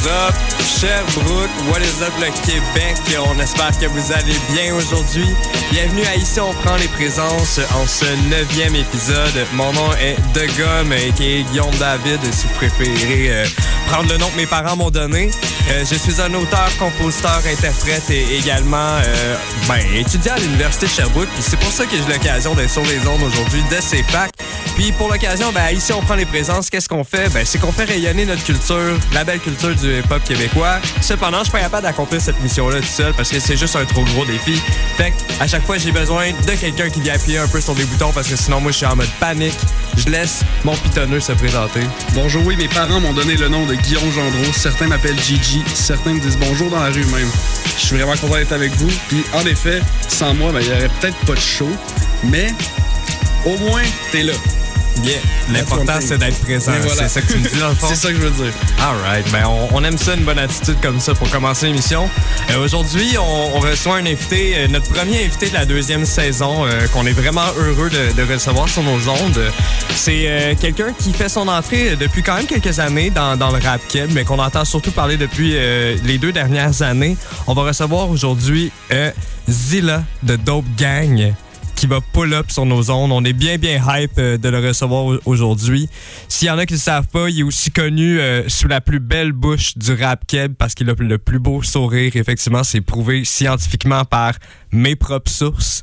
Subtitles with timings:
[0.00, 1.50] What is up, Sherbrooke?
[1.68, 2.96] What is up, le Québec?
[3.28, 5.26] On espère que vous allez bien aujourd'hui.
[5.72, 9.46] Bienvenue à Ici, on prend les présences en ce neuvième épisode.
[9.52, 13.44] Mon nom est De Gomme, est Guillaume David, si vous préférez euh,
[13.88, 15.30] prendre le nom que mes parents m'ont donné.
[15.70, 19.36] Euh, je suis un auteur, compositeur, interprète et également euh,
[19.68, 21.28] ben, étudiant à l'Université de Sherbrooke.
[21.40, 24.32] C'est pour ça que j'ai l'occasion d'être sur les ondes aujourd'hui de ces facs.
[24.74, 26.70] Puis pour l'occasion, ben, ici on prend les présences.
[26.70, 27.28] Qu'est-ce qu'on fait?
[27.32, 30.78] Ben, c'est qu'on fait rayonner notre culture, la belle culture du hip-hop québécois.
[31.00, 33.84] Cependant, je suis pas capable d'accomplir cette mission-là tout seul parce que c'est juste un
[33.84, 34.60] trop gros défi.
[34.96, 37.84] Fait à chaque fois, j'ai besoin de quelqu'un qui vient appuyer un peu sur des
[37.84, 39.58] boutons parce que sinon, moi, je suis en mode panique.
[39.96, 41.80] Je laisse mon pitonneux se présenter.
[42.14, 44.52] Bonjour, oui, mes parents m'ont donné le nom de Guillaume Gendreau.
[44.52, 47.30] Certains m'appellent Gigi, certains me disent bonjour dans la rue même.
[47.76, 48.90] Je suis vraiment content d'être avec vous.
[49.08, 51.68] Puis, en effet, sans moi, ben, il n'y aurait peut-être pas de show,
[52.24, 52.54] mais
[53.46, 54.32] au moins, t'es là.
[55.04, 55.14] Yeah.
[55.50, 56.72] L'important, c'est d'être présent.
[56.82, 57.08] Voilà.
[57.08, 57.86] C'est ça que tu me dis dans le fond?
[57.88, 58.52] C'est ça que je veux dire.
[58.82, 62.10] Alright, ben on, on aime ça, une bonne attitude comme ça pour commencer l'émission.
[62.50, 66.66] Euh, Aujourd'hui, on, on reçoit un invité, euh, notre premier invité de la deuxième saison,
[66.66, 69.40] euh, qu'on est vraiment heureux de, de recevoir sur nos ondes.
[69.94, 73.80] C'est quelqu'un qui fait son entrée depuis quand même quelques années dans, dans le rap
[73.88, 75.52] keb, mais qu'on entend surtout parler depuis
[76.02, 77.16] les deux dernières années.
[77.46, 78.70] On va recevoir aujourd'hui
[79.48, 81.32] Zilla de Dope Gang
[81.80, 83.10] qui va pull up sur nos ondes.
[83.10, 85.88] On est bien, bien hype euh, de le recevoir au- aujourd'hui.
[86.28, 88.68] S'il y en a qui ne le savent pas, il est aussi connu euh, sous
[88.68, 92.12] la plus belle bouche du rap keb parce qu'il a le plus beau sourire.
[92.16, 94.34] Effectivement, c'est prouvé scientifiquement par
[94.72, 95.80] mes propres sources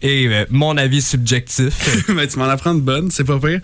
[0.00, 2.06] et euh, mon avis subjectif.
[2.08, 3.60] ben, tu m'en apprends de bonne, c'est pas pire.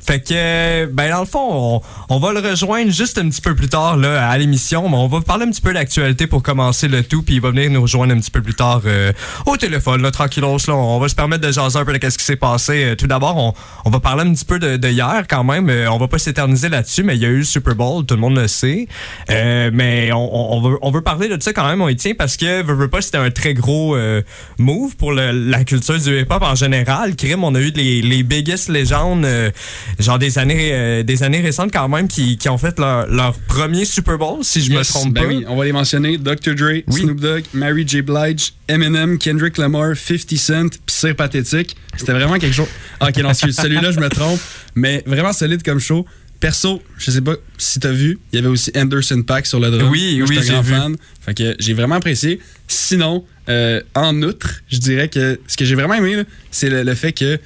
[0.00, 3.54] Fait que, ben dans le fond, on, on va le rejoindre juste un petit peu
[3.54, 6.88] plus tard là, à l'émission, mais on va parler un petit peu d'actualité pour commencer
[6.88, 9.12] le tout, puis il va venir nous rejoindre un petit peu plus tard euh,
[9.46, 10.74] au téléphone, là, tranquillos, là.
[10.74, 12.84] On va se permettre de jaser un peu de ce qui s'est passé.
[12.84, 13.52] Euh, tout d'abord, on,
[13.84, 15.68] on va parler un petit peu de, de hier quand même.
[15.68, 18.14] Euh, on va pas s'éterniser là-dessus, mais il y a eu le Super Bowl, tout
[18.14, 18.86] le monde le sait.
[19.30, 22.14] Euh, mais on, on, veut, on veut parler de ça quand même, on y tient,
[22.14, 24.22] parce que, veux, veux pas, c'était un très gros euh,
[24.58, 27.16] move pour la culture du hip-hop en général.
[27.16, 29.50] Crime, on a eu les, les biggest légendes, euh,
[29.98, 33.34] genre des années, euh, des années récentes quand même, qui, qui ont fait leur, leur
[33.40, 35.28] premier Super Bowl, si je me Yes, trompe ben pas.
[35.28, 36.18] oui, on va les mentionner.
[36.18, 36.54] Dr.
[36.54, 37.00] Dre, Oui.
[37.02, 38.02] Snoop Dogg, Mary J.
[38.02, 41.76] Blige, Eminem, Kendrick Lamar, 50 Cent, Sir Pathétique.
[41.96, 42.68] C'était vraiment quelque chose.
[43.00, 44.40] Ah, ok, non, celui-là, je me trompe.
[44.74, 46.06] Mais vraiment solide comme show.
[46.40, 49.72] Perso, je sais pas si t'as vu, il y avait aussi Anderson Pack sur le
[49.72, 49.90] drum.
[49.90, 50.72] Oui, Moi, oui, j'ai vu.
[50.72, 50.94] fan.
[51.20, 52.38] Fait que j'ai vraiment apprécié.
[52.68, 56.22] Sinon, euh, en outre, je dirais que ce que j'ai vraiment aimé,
[56.52, 57.40] c'est le, le fait que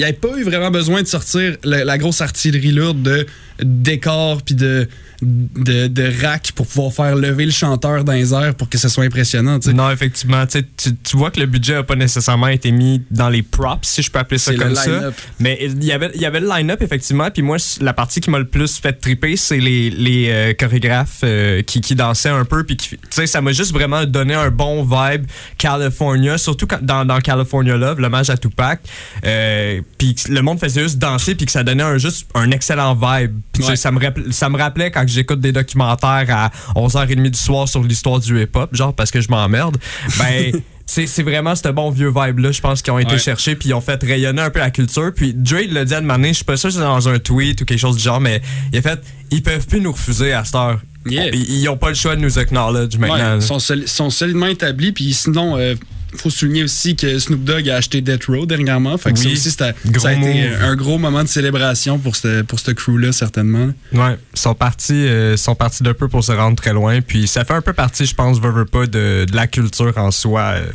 [0.00, 3.26] n'y avait pas eu vraiment besoin de sortir la grosse artillerie lourde de
[3.62, 4.88] décors puis de,
[5.22, 8.88] de, de racks pour pouvoir faire lever le chanteur dans les airs pour que ce
[8.88, 9.58] soit impressionnant.
[9.74, 10.46] Non, effectivement.
[10.46, 14.02] Tu, tu, vois que le budget n'a pas nécessairement été mis dans les props, si
[14.02, 14.90] je peux appeler ça comme ça.
[15.38, 17.30] Mais il y avait, il y avait le line-up, effectivement.
[17.30, 21.20] Puis moi, la partie qui m'a le plus fait triper, c'est les, les euh, chorégraphes
[21.24, 22.64] euh, qui, qui dansaient un peu.
[22.64, 25.26] Puis tu sais, ça m'a juste vraiment donné un bon vibe
[25.58, 28.80] California, surtout quand- dans, dans California Love, l'hommage à Tupac.
[29.24, 32.94] Euh, puis le monde faisait juste danser, puis que ça donnait un, juste un excellent
[32.94, 33.38] vibe.
[33.52, 33.76] Puis Ouais.
[33.76, 37.82] ça me, rappel- ça me rappelait quand j'écoute des documentaires à 11h30 du soir sur
[37.82, 39.76] l'histoire du hip-hop, genre parce que je m'emmerde.
[40.18, 40.52] Ben.
[40.92, 43.18] C'est vraiment ce bon vieux vibe-là, je pense, qui ont été Ouais.
[43.20, 45.12] cherchés puis ils ont fait rayonner un peu la culture.
[45.14, 47.60] Puis Dre l'a dit à demander, je suis pas sûr que c'est dans un tweet
[47.60, 49.00] ou quelque chose du genre, mais il a fait,
[49.30, 50.80] ils peuvent plus nous refuser à cette heure.
[51.06, 51.28] Yeah.
[51.32, 53.36] Ils, ils ont pas le choix de nous acknowledge Ouais, maintenant.
[53.36, 54.90] ils sont, sont solidement établis.
[54.90, 55.76] Puis sinon, euh,
[56.16, 58.96] faut souligner aussi que Snoop Dogg a acheté Death Row dernièrement.
[58.98, 59.66] Fait que ça aussi, ça
[60.08, 63.70] a été un gros moment de célébration pour ce pour ce crew-là, certainement.
[63.92, 67.00] Ouais, ils sont partis, euh, sont partis d'un peu pour se rendre très loin.
[67.00, 69.92] Puis ça fait un peu partie, je pense, veux, veux pas, de, de la culture
[69.96, 70.40] en soi.
[70.56, 70.66] euh,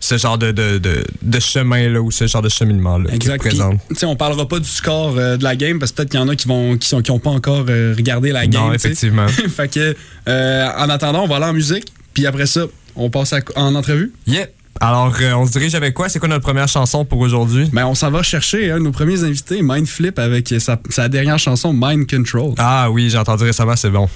[0.00, 3.42] ce genre de, de, de, de chemin-là ou ce genre de cheminement-là qui Exact.
[3.42, 6.22] Puis, on parlera pas du score euh, de la game parce que peut-être qu'il y
[6.22, 8.62] en a qui vont qui sont qui ont pas encore euh, regardé la game.
[8.68, 9.26] Non, effectivement.
[9.48, 9.96] fait que
[10.28, 11.92] euh, en attendant, on va aller en musique.
[12.14, 14.12] Puis après ça, on passe à- en entrevue.
[14.28, 14.46] Yeah.
[14.80, 16.08] Alors, euh, on se dirige avec quoi?
[16.08, 17.68] C'est quoi notre première chanson pour aujourd'hui?
[17.72, 21.38] Ben, on s'en va chercher un de nos premiers invités, Mindflip, avec sa, sa dernière
[21.38, 22.54] chanson Mind Control.
[22.58, 24.08] Ah oui, j'ai entendu récemment, c'est bon.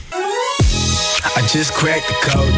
[1.34, 2.54] I just cracked the code.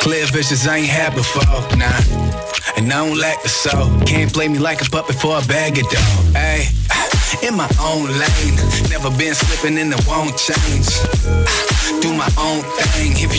[0.00, 1.42] Clear visions I ain't had before.
[1.76, 2.34] Nah.
[2.76, 3.88] and I don't lack the soul.
[4.06, 6.32] Can't play me like a puppet for a bag of dough.
[6.34, 6.66] Hey,
[7.46, 8.56] in my own lane,
[8.90, 10.88] never been slipping and it won't change.
[12.02, 12.83] Do my own thing.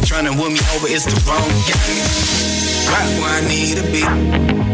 [0.05, 2.05] Trying to win me over, it's the wrong game.
[2.93, 4.05] Right where I need to be.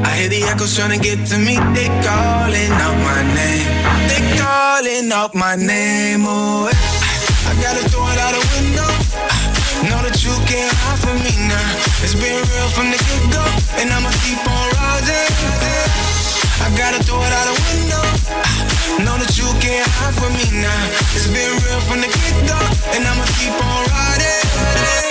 [0.04, 1.56] I hear the echoes trying to get to me.
[1.72, 3.66] They calling out my name.
[4.12, 6.28] They calling out my name.
[6.28, 6.76] Oh, eh.
[7.48, 8.92] I gotta throw it out the window.
[9.88, 11.70] Know that you can't hide from me now.
[12.04, 13.42] It's been real from the get-go,
[13.82, 15.32] and I'ma keep on rising.
[16.60, 18.04] I gotta throw it out the window.
[19.08, 20.84] Know that you can't hide from me now.
[21.16, 22.60] It's been real from the get-go,
[22.94, 25.11] and I'ma keep on riding.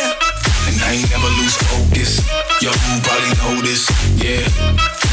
[0.81, 2.25] And I ain't never lose focus.
[2.65, 3.85] Yo, you probably know this,
[4.17, 4.49] yeah.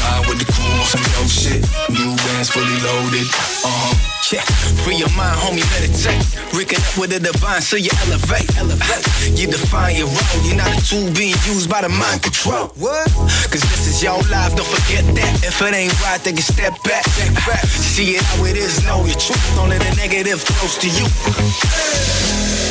[0.00, 1.60] Ride with the crew on some dope shit.
[1.92, 3.92] New bands fully loaded, uh-huh.
[4.32, 4.44] Yeah,
[4.84, 6.20] free your mind, homie, meditate.
[6.52, 9.04] Rigging up with the divine, so you elevate, elevate.
[9.32, 12.68] You define your role, you're not a tool being used by the mind control.
[12.76, 13.08] What?
[13.48, 15.32] Cause this is your life, don't forget that.
[15.44, 17.04] If it ain't right, then you step back.
[17.08, 17.64] Step back.
[17.64, 19.40] See it how it is, know your truth.
[19.56, 21.04] Don't let the negative close to you.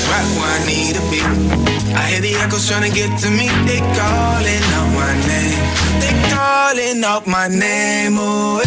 [0.09, 1.76] Right where I need to be.
[1.97, 3.49] I hear the echoes trying to get to me.
[3.65, 5.61] They calling out my name.
[5.97, 8.21] They calling out my name.
[8.21, 8.61] Oh,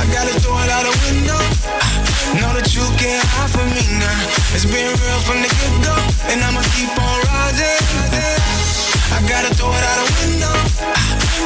[0.00, 1.40] I gotta throw it out the window.
[2.40, 4.56] Know that you can't hide from me now.
[4.56, 5.96] It's been real from the get-go,
[6.32, 7.80] and I'ma keep on rising.
[9.12, 10.56] I gotta throw it out the window.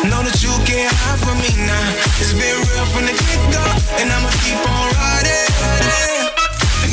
[0.08, 1.86] Know that you can't hide from me now.
[2.22, 3.64] It's been real from the get-go,
[3.98, 6.19] and I'ma keep on riding.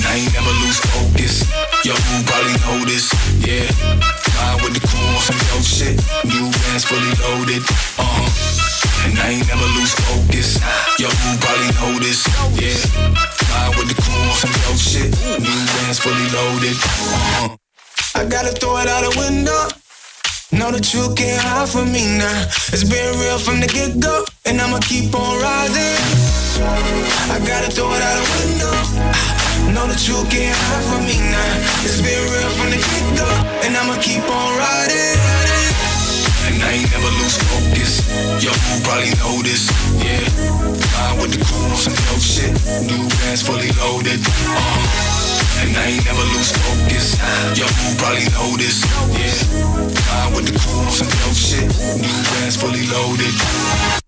[0.08, 1.44] I ain't never lose focus.
[1.84, 3.12] Yo, you probably know this,
[3.44, 3.68] yeah.
[4.40, 6.00] Ride with the crew on some dope shit.
[6.24, 7.62] New bands fully loaded,
[8.00, 9.04] uh-huh.
[9.04, 10.64] And I ain't never lose focus.
[10.96, 12.24] Yo, you probably know this,
[12.56, 12.80] yeah.
[13.52, 15.12] Ride with the crew on some dope shit.
[15.44, 17.58] New bands fully loaded, uh-huh.
[18.16, 19.68] I gotta throw it out the window.
[20.56, 22.48] Know that you can't hide from me now.
[22.72, 26.00] It's been real from the get-go, and I'ma keep on rising.
[27.28, 29.47] I gotta throw it out the window.
[29.74, 31.86] Know that you can't hide from me now.
[31.86, 33.30] It's been real from the get-go,
[33.66, 35.18] and I'ma keep on riding.
[36.48, 38.08] And I ain't never lose focus.
[38.40, 39.68] Yo, you probably know this,
[40.00, 40.24] yeah.
[40.96, 42.56] Ride with the crew on some dope shit.
[42.88, 45.62] New bands fully loaded, uh-huh.
[45.62, 47.20] And I ain't never lose focus.
[47.58, 48.82] Yo, you probably know this,
[49.12, 49.36] yeah.
[50.08, 51.68] Ride with the crew on some dope shit.
[52.00, 54.07] New bands fully loaded.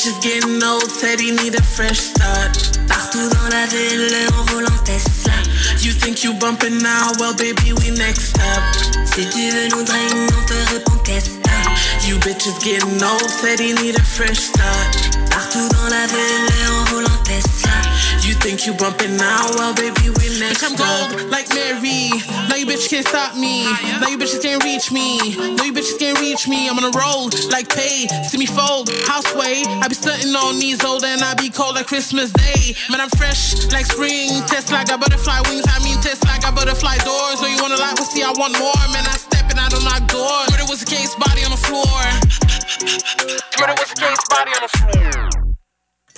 [0.00, 2.56] You bitches getting old, said he need a fresh start.
[2.88, 5.34] Partout dans la ville, on roule en Tesla.
[5.82, 8.62] You think you bumping now, well baby we next up.
[9.04, 12.08] Si tu veux nous drainer, on te répond t'as?
[12.08, 15.20] You bitches getting old, said he need a fresh start.
[15.28, 17.09] Partout dans la ville, on roule Tesla.
[18.40, 20.80] Think you bumping now, well baby we next I'm up.
[20.80, 22.08] gold like Mary.
[22.48, 23.68] Now you bitches can't stop me.
[24.00, 25.36] Now you bitches can't reach me.
[25.36, 26.68] Now you bitches can't reach me.
[26.68, 28.08] I'm on a roll like pay.
[28.24, 29.62] See me fold, houseway.
[29.84, 32.74] I be stunting on these old and I be cold like Christmas Day.
[32.88, 34.30] Man, I'm fresh like spring.
[34.48, 35.64] Tesla got butterfly wings.
[35.68, 37.40] I mean Tesla got butterfly doors.
[37.40, 38.80] So you wanna like, well see I want more.
[38.92, 40.48] Man, I step and I don't knock doors.
[40.50, 42.00] Murder was a case, body on the floor.
[43.60, 45.39] Murder was a case, body on the floor.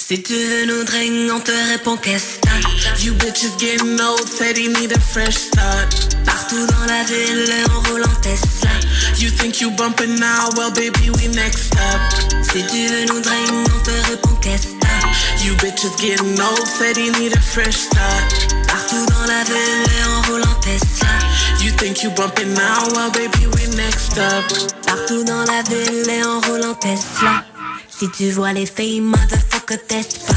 [0.04, 3.04] Si tu veux nous drainer, on te répond qu'est-ce que?
[3.04, 6.16] You bitches getting old, said he need a fresh start.
[6.26, 8.70] Partout dans la ville, on roule Tesla.
[9.18, 12.00] You think you bumping now, well baby we next up.
[12.42, 15.46] Si tu veux nous drainer, on te répond qu'est-ce que?
[15.46, 18.26] You bitches getting old, said he need a fresh start.
[18.66, 21.14] Partout dans la ville, on roule en Tesla.
[21.62, 24.44] You think you bumping now, well baby we next up.
[24.84, 27.44] Partout dans la ville, on roule en Tesla.
[27.88, 29.41] Si tu vois les filles, motherfucker,
[29.78, 30.34] pas.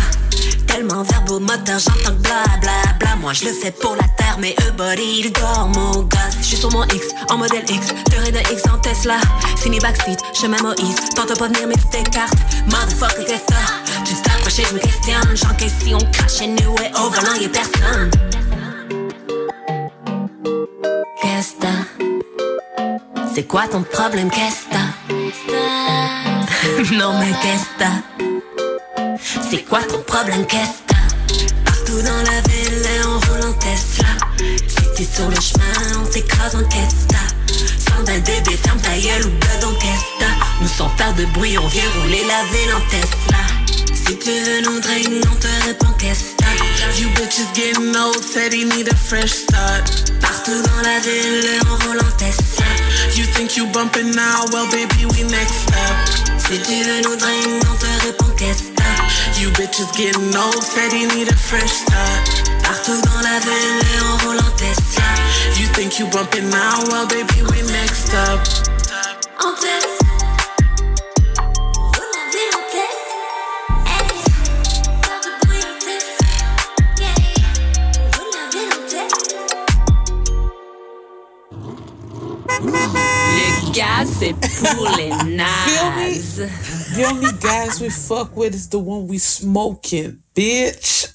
[0.67, 3.15] Tellement verbo moteur, j'entends que bla bla bla.
[3.17, 6.37] Moi je le fais pour la terre, mais eux body, ils dorment, mon gosse.
[6.41, 9.15] Je suis sur mon X, en modèle X, de de X en Tesla.
[9.57, 12.37] Fini backseat, chemin Moïse, tente pas venir mais tu t'écartes.
[12.65, 14.03] Motherfucker, qu'est-ce ça?
[14.05, 15.35] Tu t'approches et je me questionne.
[15.35, 18.11] J'encaisse si on crache et nous et au volant y'a personne.
[21.21, 21.55] Qu'est-ce?
[23.33, 24.65] C'est quoi ton problème, qu'est-ce
[26.93, 28.25] non mais qu'est-ce?
[29.55, 31.53] C'est quoi ton problème, qu'est-ce que?
[31.63, 34.09] Partout dans la ville on roule en Tesla.
[34.67, 36.75] Si t'es sur le chemin, on t'écrase en que
[37.07, 37.89] t'as?
[37.89, 40.62] Sandal bébé, ferme ta gueule ou blood en?
[40.62, 43.38] Nous sans faire de bruit, on vient rouler la ville en Tesla.
[43.93, 47.00] Si tu veux nous drainer, on te répond qu'est-ce que t'as?
[47.00, 50.12] You bitches getting old, said he need a fresh start.
[50.19, 52.65] Partout dans la ville, on roule en Tesla.
[53.15, 56.34] You think you bumping now, well baby we next up.
[56.47, 58.75] Si tu veux nous drainer, on te répond qu'est-ce.
[59.39, 62.51] You bitches getting old, said he need a fresh start.
[62.63, 65.03] Partout dans la ville en roulant Tesla.
[65.59, 66.83] You think you bumping now?
[66.89, 68.75] Well, baby, we next up.
[86.37, 86.95] Nazes.
[86.95, 91.13] The only guys we fuck with is the one we smoking, bitch.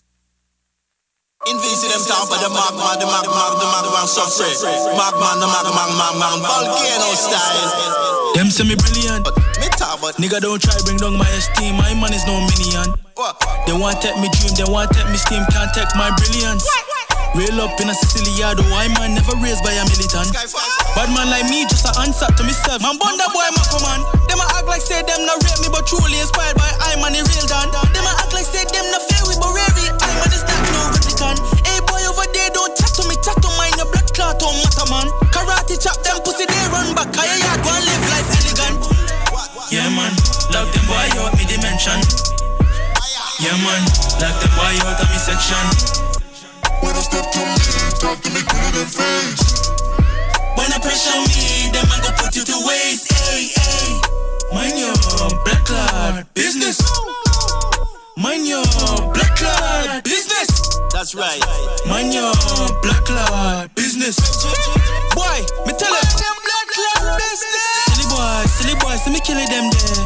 [1.46, 4.60] Invisi them top of the magma, the magma, the magma, substrate.
[4.92, 8.34] Magma, the magma, magma, volcano style.
[8.34, 9.24] Them say me brilliant.
[9.58, 11.76] Me talk about Nigga don't try bring down my esteem.
[11.76, 12.92] My man is no minion.
[13.14, 13.40] what?
[13.66, 16.64] They want take me dream, they want take me scheme, can't take my brilliance.
[17.30, 20.34] Real up in a Siciliado, I man never raised by a militant.
[20.98, 22.82] Bad man like me just a answer to myself.
[22.82, 24.02] Man, bunda boy, my command.
[24.26, 27.14] Them a act like say them not rape me, but truly inspired by I man
[27.14, 27.70] the real dan.
[27.70, 30.58] Them a act like say them not fair with, but rare I man is that
[30.74, 31.38] no replicant.
[31.62, 33.78] Hey boy over there, don't chat to me, chat to mine.
[33.78, 35.06] Your blood clot on matter man.
[35.30, 37.14] Karate chop them pussy, they run back.
[37.14, 38.76] I yard go and live life elegant.
[39.70, 40.10] Yeah man,
[40.50, 42.02] lock them boy out me dimension.
[43.38, 43.82] Yeah man,
[44.18, 46.09] lock them boy out of me section.
[46.82, 47.56] When I step to me,
[48.00, 49.70] talk to me, put it in face.
[50.56, 53.12] When I pressure me, them I go put you to waste.
[53.12, 54.00] Hey, hey.
[54.52, 54.94] Mind your
[55.44, 56.80] black card business.
[58.16, 58.64] Mind your
[59.14, 60.48] black card business.
[60.92, 61.40] That's right.
[61.86, 62.32] Mind your
[62.82, 64.16] black card business.
[65.14, 66.04] Boy, me tell you.
[67.88, 70.04] Silly boy, silly boy, see me killing them there.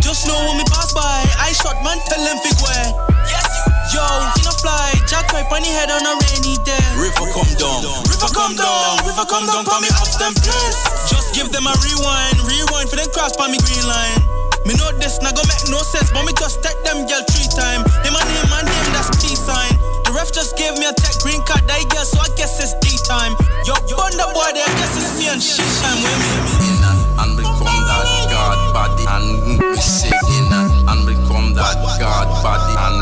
[0.00, 2.88] Just know when me pass by, I shot man, tell them fig where.
[3.28, 3.46] Yes,
[3.94, 6.80] Yo, in a fly, jack right on the head on a rainy day.
[6.96, 7.80] River come down.
[8.06, 10.80] River come down, river come down, call me up them place.
[11.08, 14.20] Just give them a rewind, rewind for them cross by me green line.
[14.68, 17.48] Me know this not gonna make no sense, but me just take them girl three
[17.56, 17.80] time.
[18.04, 19.72] Him and him and him, that's peace sign.
[20.04, 22.76] The ref just gave me a tech green card, that girl, so I guess it's
[22.84, 23.32] D time.
[23.64, 26.32] Yo, bunda boy, there, I guess it's me and she time with me.
[26.68, 32.98] In and, become that God body and sick in and, become that God body and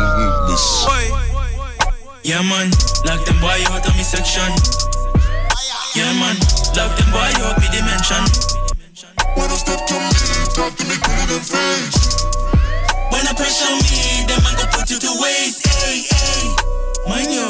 [0.46, 1.27] be sick.
[2.28, 2.34] Boy.
[2.34, 2.68] Yeah man,
[3.06, 4.52] lock them boy out of me section.
[5.96, 6.36] Yeah man,
[6.76, 8.20] lock them boy out me dimension.
[9.32, 10.12] When I step to me,
[10.52, 12.20] talk to me, put it in face.
[13.08, 15.66] When I pressure me, them I go put you to waste.
[15.68, 16.52] Hey, hey.
[17.08, 17.48] Mind your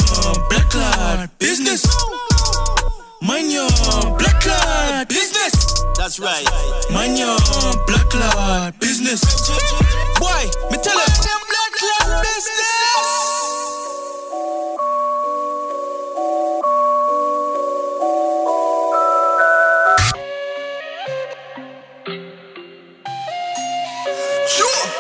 [0.49, 1.83] black card business.
[3.21, 3.69] Mind your
[4.15, 5.83] black card business.
[5.97, 6.47] That's right.
[6.93, 7.37] Mind your
[7.89, 9.27] black card business.
[10.23, 11.11] Boy, me tell you.
[11.19, 13.38] Them black card business.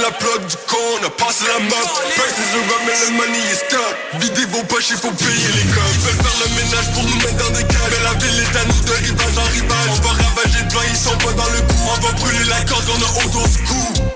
[0.00, 1.00] la plug du con.
[1.16, 1.86] Passer la map.
[2.16, 3.94] Passer sur rap, mais le money est stop.
[4.20, 5.92] Videz vos poches, il faut payer les coms.
[5.94, 7.90] Ils veulent faire le ménage pour nous mettre dans des caves.
[7.90, 9.90] Mais la ville est à nous de rivage en rivage.
[9.90, 11.84] On va ravager le blanc, ils sont pas dans le coup.
[11.86, 14.10] On va brûler la corde, on a autour du cou.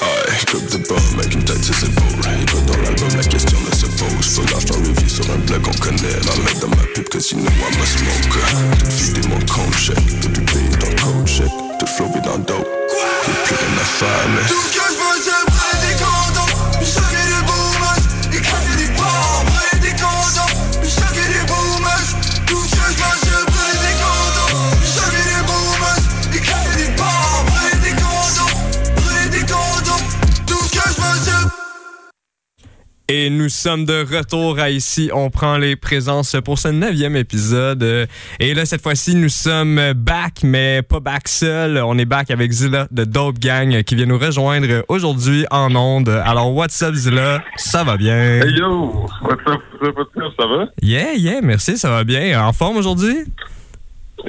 [0.00, 3.76] Aïe, club de bombe avec une tête épaules Il va dans l'album, la question ne
[3.76, 7.08] se pose Peu l'argent revient sur un blog, on connaît La mettre dans ma pub,
[7.08, 8.38] que sinon I must smoke
[8.78, 12.44] Tout vider mon compte chèque Tout payer dans le code chèque Tout flopper dans le
[12.44, 12.68] dope
[13.26, 15.17] Y'a plus rien à faire, mais Tout ce que je veux,
[33.10, 35.10] Et nous sommes de retour à ici.
[35.14, 38.06] On prend les présences pour ce neuvième épisode.
[38.38, 41.78] Et là, cette fois-ci, nous sommes back, mais pas back seul.
[41.78, 46.10] On est back avec Zilla de Dope Gang qui vient nous rejoindre aujourd'hui en onde.
[46.10, 47.42] Alors, what's up, Zilla?
[47.56, 48.42] Ça va bien?
[48.42, 49.06] Hey yo!
[49.22, 50.32] What's up, what's up, what's up?
[50.38, 50.66] Ça va?
[50.82, 52.38] Yeah, yeah, merci, ça va bien.
[52.46, 53.24] En forme aujourd'hui?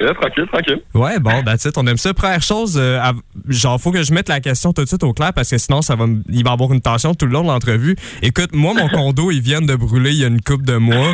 [0.00, 0.80] Yeah, tranquille, tranquille.
[0.94, 2.14] Ouais, bon, that's it, on aime ça.
[2.14, 2.98] Première chose, euh,
[3.48, 5.82] genre, faut que je mette la question tout de suite au clair parce que sinon,
[5.82, 7.96] ça va, il va y avoir une tension tout le long de l'entrevue.
[8.22, 11.12] Écoute, moi, mon condo, il vient de brûler il y a une couple de mois.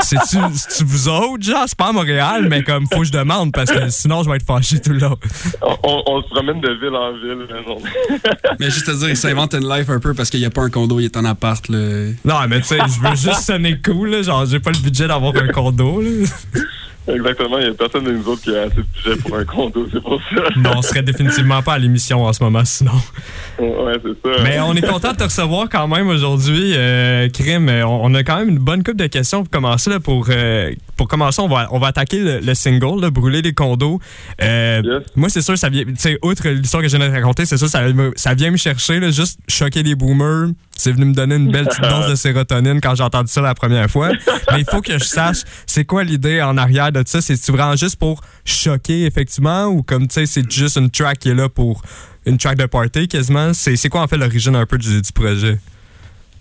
[0.00, 1.64] C'est-tu c'est-tu vous autres, genre?
[1.66, 4.36] C'est pas à Montréal, mais comme, faut que je demande parce que sinon, je vais
[4.36, 5.16] être fâché tout le long.
[5.60, 8.18] On, on- on se promène de ville en ville.
[8.60, 10.62] mais juste à dire, il s'invente une life un peu parce qu'il n'y a pas
[10.62, 11.68] un condo, il est en appart.
[11.68, 11.78] Là.
[12.24, 14.22] Non, mais tu sais, je veux juste sonner cool, là.
[14.22, 16.08] Genre, j'ai pas le budget d'avoir un condo, là.
[17.08, 19.44] Exactement, il y a personne de nous autres qui a assez de budget pour un
[19.44, 20.42] condo, c'est pour ça.
[20.56, 22.92] Non, on serait définitivement pas à l'émission en ce moment, sinon.
[23.58, 24.42] Ouais, c'est ça.
[24.42, 27.68] Mais on est content de te recevoir quand même aujourd'hui, euh, Crime.
[27.68, 29.90] Euh, On a quand même une bonne coupe de questions pour commencer.
[29.90, 33.42] Là, pour, euh, pour commencer, on va, on va attaquer le, le single, là, Brûler
[33.42, 34.00] les condos.
[34.42, 35.84] Euh, Moi, c'est sûr, ça vient,
[36.22, 37.82] outre l'histoire que je viens de te raconter, c'est sûr, ça,
[38.16, 40.48] ça vient me chercher, là, juste choquer les boomers.
[40.78, 43.54] C'est venu me donner une belle petite dose de sérotonine quand j'ai entendu ça la
[43.54, 44.10] première fois.
[44.52, 47.20] Mais il faut que je sache, c'est quoi l'idée en arrière de ça?
[47.20, 51.28] C'est-tu vraiment juste pour choquer, effectivement, ou comme, tu sais, c'est juste une track qui
[51.30, 51.82] est là pour
[52.24, 53.52] une track de party quasiment?
[53.52, 55.58] C'est quoi en fait l'origine un peu du, du projet?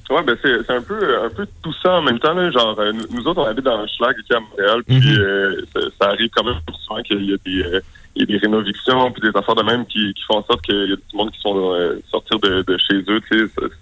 [0.10, 2.34] Ouais, ben c'est un peu un peu tout ça en même temps.
[2.34, 4.96] Là, genre, euh, nous, nous autres, on habite dans un schlag ici à Montréal, puis
[5.00, 5.17] Mhm.
[5.20, 7.82] euh, ça, ça arrive quand même souvent qu'il y a des, euh,
[8.18, 10.62] il y a des rénovictions, puis des affaires de même qui, qui font en sorte
[10.64, 13.22] qu'il y a du monde qui sont euh, sortir de, de chez eux,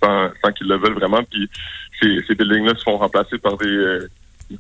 [0.04, 1.24] sans, sans qu'ils le veulent vraiment.
[1.24, 1.50] Puis
[2.00, 4.08] ces, ces buildings-là se font remplacer par des euh,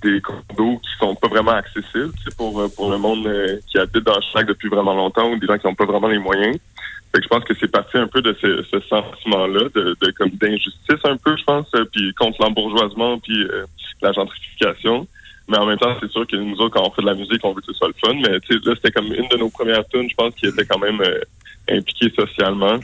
[0.02, 4.04] des condos qui sont pas vraiment accessibles pour euh, pour le monde euh, qui habite
[4.04, 6.58] dans le schlag depuis vraiment longtemps ou des gens qui n'ont pas vraiment les moyens.
[7.12, 10.12] Fait que je pense que c'est parti un peu de ce, ce sentiment-là, de, de
[10.18, 13.48] comme d'injustice un peu, je pense, euh, puis contre l'embourgeoisement, puis
[14.02, 15.08] la gentrification.
[15.48, 17.40] Mais en même temps, c'est sûr que nous autres, quand on fait de la musique,
[17.44, 18.16] on veut que ce soit le fun.
[18.16, 21.00] Mais là, c'était comme une de nos premières tunes, je pense, qui était quand même
[21.02, 21.20] euh,
[21.70, 22.80] impliquée socialement.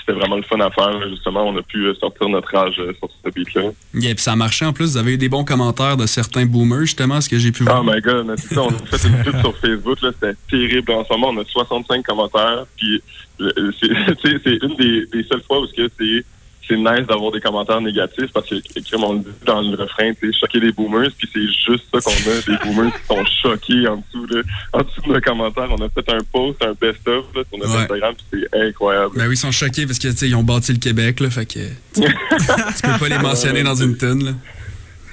[0.00, 1.06] C'était vraiment le fun à faire.
[1.10, 3.62] Justement, on a pu euh, sortir notre âge euh, sur ce beat-là.
[3.92, 4.92] Yeah, puis ça a marché en plus.
[4.92, 7.66] Vous avez eu des bons commentaires de certains boomers, justement, ce que j'ai pu Oh
[7.66, 7.84] voir.
[7.84, 10.92] my god, mais ça, on a fait une pub sur Facebook, là, c'était terrible.
[10.92, 13.02] En ce moment, on a 65 commentaires, puis
[13.40, 13.50] euh,
[14.22, 16.24] c'est une des, des seules fois où c'est
[16.68, 18.56] c'est c'est nice d'avoir des commentaires négatifs parce que
[18.90, 22.00] comme on le dit dans le refrain, sais, choquer les boomers, puis c'est juste ça
[22.00, 25.68] qu'on a, des boomers qui sont choqués en dessous de, en dessous de nos commentaires.
[25.70, 27.82] On a fait un post, un best-of sur notre Ouais.
[27.82, 29.16] Instagram, puis c'est incroyable.
[29.16, 31.30] Ben oui, ils sont choqués parce que, tu sais, ils ont bâti le Québec, là,
[31.30, 31.58] fait que
[31.94, 32.00] tu,
[32.82, 34.32] peux pas les mentionner dans une tune, là.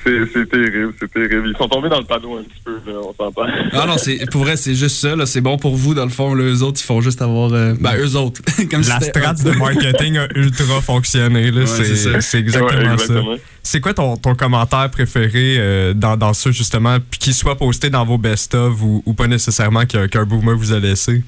[0.04, 1.50] C'est terrible, c'est terrible.
[1.54, 3.44] Ils sont tombés dans le panneau un petit peu, là, on s'entend.
[3.72, 5.26] Ah non, c'est pour vrai, c'est juste ça, là.
[5.26, 6.34] C'est bon pour vous, dans le fond.
[6.34, 7.54] Là, eux autres, ils font juste avoir.
[7.54, 8.42] euh, ben, eux autres.
[8.70, 11.52] Comme si La c'était- strate de marketing a ultra fonctionné.
[11.52, 11.62] là.
[11.62, 12.94] Ouais, c'est exactement, Ouais, ça.
[13.04, 13.36] exactement.
[13.64, 17.90] C'est quoi ton, ton commentaire préféré euh, dans, dans ça, justement, puis qu'il soit posté
[17.90, 21.24] dans vos best-of ou, ou pas nécessairement qu'un qu'un boomer vous a laissé?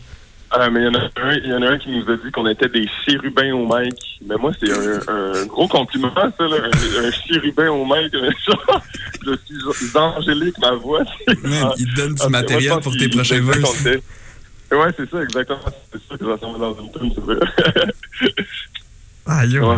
[0.58, 2.16] Ah, mais il y, en a un, il y en a un qui nous a
[2.16, 3.96] dit qu'on était des chérubins au mic.
[4.26, 6.56] Mais moi, c'est un, un gros compliment, ça, là.
[6.64, 8.14] Un, un chérubin au mic.
[8.14, 8.82] Genre,
[9.26, 9.36] je
[9.76, 11.04] suis angélique, ma voix.
[11.44, 13.86] Man, il te donne du Ah, matériel moi, pour tes prochains verses.
[14.72, 15.60] Ouais, c'est ça, exactement.
[15.92, 17.40] C'est ça que j'entends dans une tune, c'est vrai.
[19.28, 19.68] Ah, yo.
[19.68, 19.76] Ouais,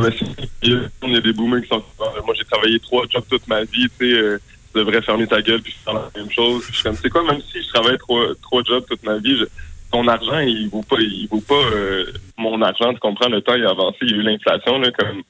[0.61, 1.81] mais y a- des boomers qui sont.
[2.25, 4.13] Moi, j'ai travaillé trois jobs toute ma vie, tu sais.
[4.13, 4.37] euh,
[4.73, 6.63] tu devrais fermer ta gueule puis faire la même chose.
[6.65, 9.17] Puis je suis comme, c'est quoi, même si je travaille trois, trois jobs toute ma
[9.19, 9.45] vie, je-
[9.91, 12.05] ton argent, il vaut pas, il vaut pas euh,
[12.37, 14.91] mon argent, tu comprends, le temps il a avancé, il y a eu l'inflation, là,
[14.91, 15.21] comme,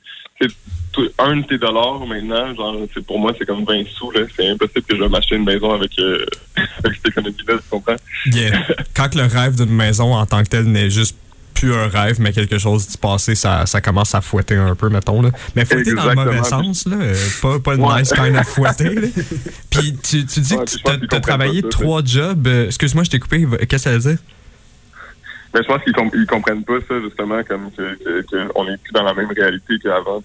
[1.19, 4.21] un de tes dollars maintenant, genre, c'est pour moi, c'est comme 20 sous, là.
[4.35, 6.25] C'est impossible que je vais m'acheter une maison avec, euh,
[6.83, 7.95] avec cette économie-là, tu comprends?
[8.27, 8.65] Yeah.
[8.95, 11.15] Quand le rêve d'une maison en tant que tel n'est juste
[11.53, 14.89] plus un rêve, mais quelque chose du passé, ça, ça commence à fouetter un peu,
[14.89, 15.21] mettons.
[15.23, 15.31] Là.
[15.55, 16.97] Mais fouetter dans le mauvais sens, là,
[17.41, 17.99] pas, pas le Ouais.
[17.99, 18.93] nice kind of fouetter.
[18.93, 19.07] là.
[19.71, 22.45] Puis tu, tu dis Ouais, que tu comprennent travaillé trois jobs.
[22.47, 23.45] euh, Excuse-moi, je t'ai coupé.
[23.61, 24.17] Qu'est-ce que ça veut dire?
[25.53, 28.77] Mais je pense qu'ils com- comprennent pas ça, justement, comme que, que, que on est
[28.81, 30.21] plus dans la même réalité qu'avant.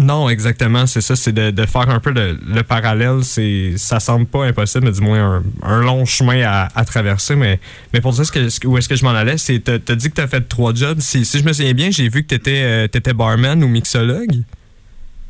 [0.00, 3.24] Non, exactement, c'est ça, c'est de, de faire un peu le, le parallèle.
[3.24, 7.34] C'est, ça semble pas impossible, mais du moins un, un long chemin à, à traverser.
[7.34, 7.58] Mais,
[7.92, 10.08] mais pour ce que, que- où est-ce que je m'en allais, c'est t'as, t'as dit
[10.08, 11.00] que t'as fait trois jobs.
[11.00, 14.36] Si, si je me souviens bien, j'ai vu que t'étais, euh, t'étais barman ou mixologue.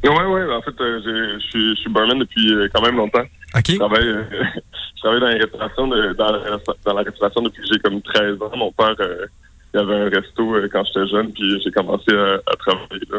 [0.05, 2.97] Ouais, ouais, en fait, euh, j'ai- je suis, je suis barman depuis euh, quand même
[2.97, 3.25] longtemps.
[3.57, 3.65] OK.
[3.69, 4.23] Je travaille, euh,
[4.97, 6.39] je travaille dans, la restauration de- dans, la,
[6.85, 8.57] dans la restauration depuis que j'ai comme 13 ans.
[8.57, 9.27] Mon père, euh,
[9.75, 13.19] il avait un resto euh, quand j'étais jeune, puis j'ai commencé à, à travailler là.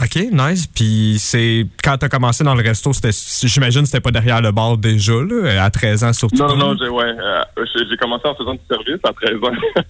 [0.00, 0.66] OK, nice.
[0.68, 3.10] Puis c'est quand t'as commencé dans le resto, c'était,
[3.48, 6.36] j'imagine que c'était pas derrière le bar déjà, là, à 13 ans surtout.
[6.36, 7.42] Non, non, j'ai, ouais, euh,
[7.88, 9.50] j'ai commencé en faisant du service à 13 ans.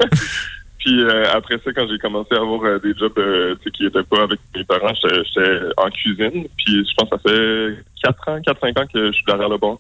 [0.89, 4.03] Puis euh, après ça, quand j'ai commencé à avoir euh, des jobs euh, qui n'étaient
[4.05, 6.47] pas avec mes parents, j'étais en cuisine.
[6.57, 9.59] Puis je pense que ça fait 4 ans, 4-5 ans que je suis derrière le
[9.59, 9.77] bar.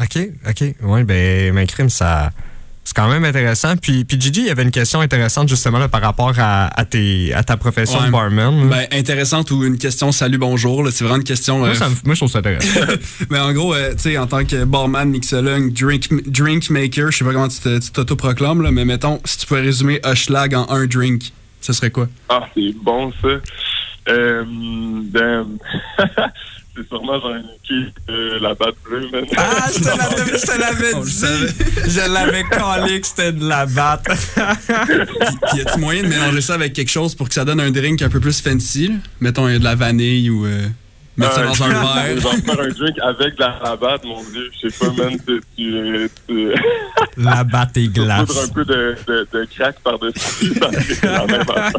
[0.00, 0.74] OK, OK.
[0.82, 2.30] Oui, ben, ben crime, ça.
[2.88, 3.76] C'est quand même intéressant.
[3.76, 6.84] Puis, puis Gigi, il y avait une question intéressante justement là, par rapport à, à,
[6.84, 8.06] tes, à ta profession Ouais.
[8.06, 8.68] de barman.
[8.68, 11.58] Ben, intéressante ou une question salut bonjour, c'est vraiment une question.
[11.58, 12.80] moi, euh, ça me- moi, je trouve ça intéressant.
[13.28, 17.18] Mais en gros, euh, tu sais, en tant que barman, mixologue, drink, drink maker, je
[17.18, 17.58] sais pas comment tu
[17.92, 22.06] t'autoproclames, là, mais mettons, si tu pouvais résumer Hushlag en un drink, ce serait quoi?
[22.28, 23.28] Ah, c'est bon ça.
[24.10, 25.44] Euh, ben,
[26.76, 29.24] c'est sûrement genre une qui euh, la batte bleue, man.
[29.36, 31.90] Ah, je te l'avais, je te l'avais On le dit.
[31.90, 34.04] Je l'avais collé que c'était de la batte.
[34.06, 37.70] Puis y a-tu moyen de mélanger ça avec quelque chose pour que ça donne un
[37.70, 38.88] drink un peu plus fancy?
[38.88, 38.94] là?
[39.20, 40.66] Mettons euh, de la vanille ou euh,
[41.16, 42.20] mettre ça Ah, dans un verre.
[42.20, 44.50] Genre faire un drink avec de la rabatte, mon dieu.
[44.62, 45.16] Je sais pas, man.
[45.26, 46.52] Tu, tu, tu,
[47.16, 48.50] La batte et tu poudres un glace.
[48.54, 50.52] peu de, de, de crack par-dessus.
[51.02, 51.70] la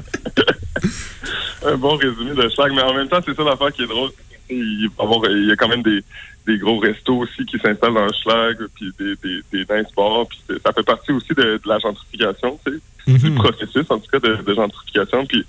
[1.71, 2.71] un bon résumé de chaque.
[2.73, 4.11] Mais en même temps, c'est ça l'affaire qui est drôle.
[4.49, 6.01] Il, y avoir- il y a quand même des,
[6.45, 10.25] des gros restos aussi qui s'installent dans le schlag, puis des, des, des nice bars.
[10.27, 12.79] Puis ça fait partie aussi de, de la gentrification, tu sais,
[13.19, 15.25] du processus, en tout cas, de, de gentrification.
[15.25, 15.43] Puis,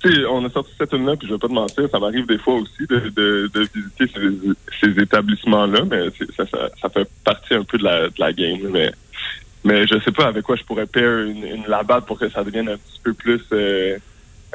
[0.00, 2.26] tu sais, on a sorti cette tune-là, puis je vais pas te mentir, ça m'arrive
[2.26, 7.08] des fois aussi de, de, de visiter ces, ces établissements-là, mais ça, ça, ça fait
[7.24, 8.60] partie un peu de la, de la game.
[8.70, 8.92] Mais,
[9.64, 12.44] mais je sais pas avec quoi je pourrais pair une, une labatte pour que ça
[12.44, 13.40] devienne un petit peu plus...
[13.52, 13.98] euh,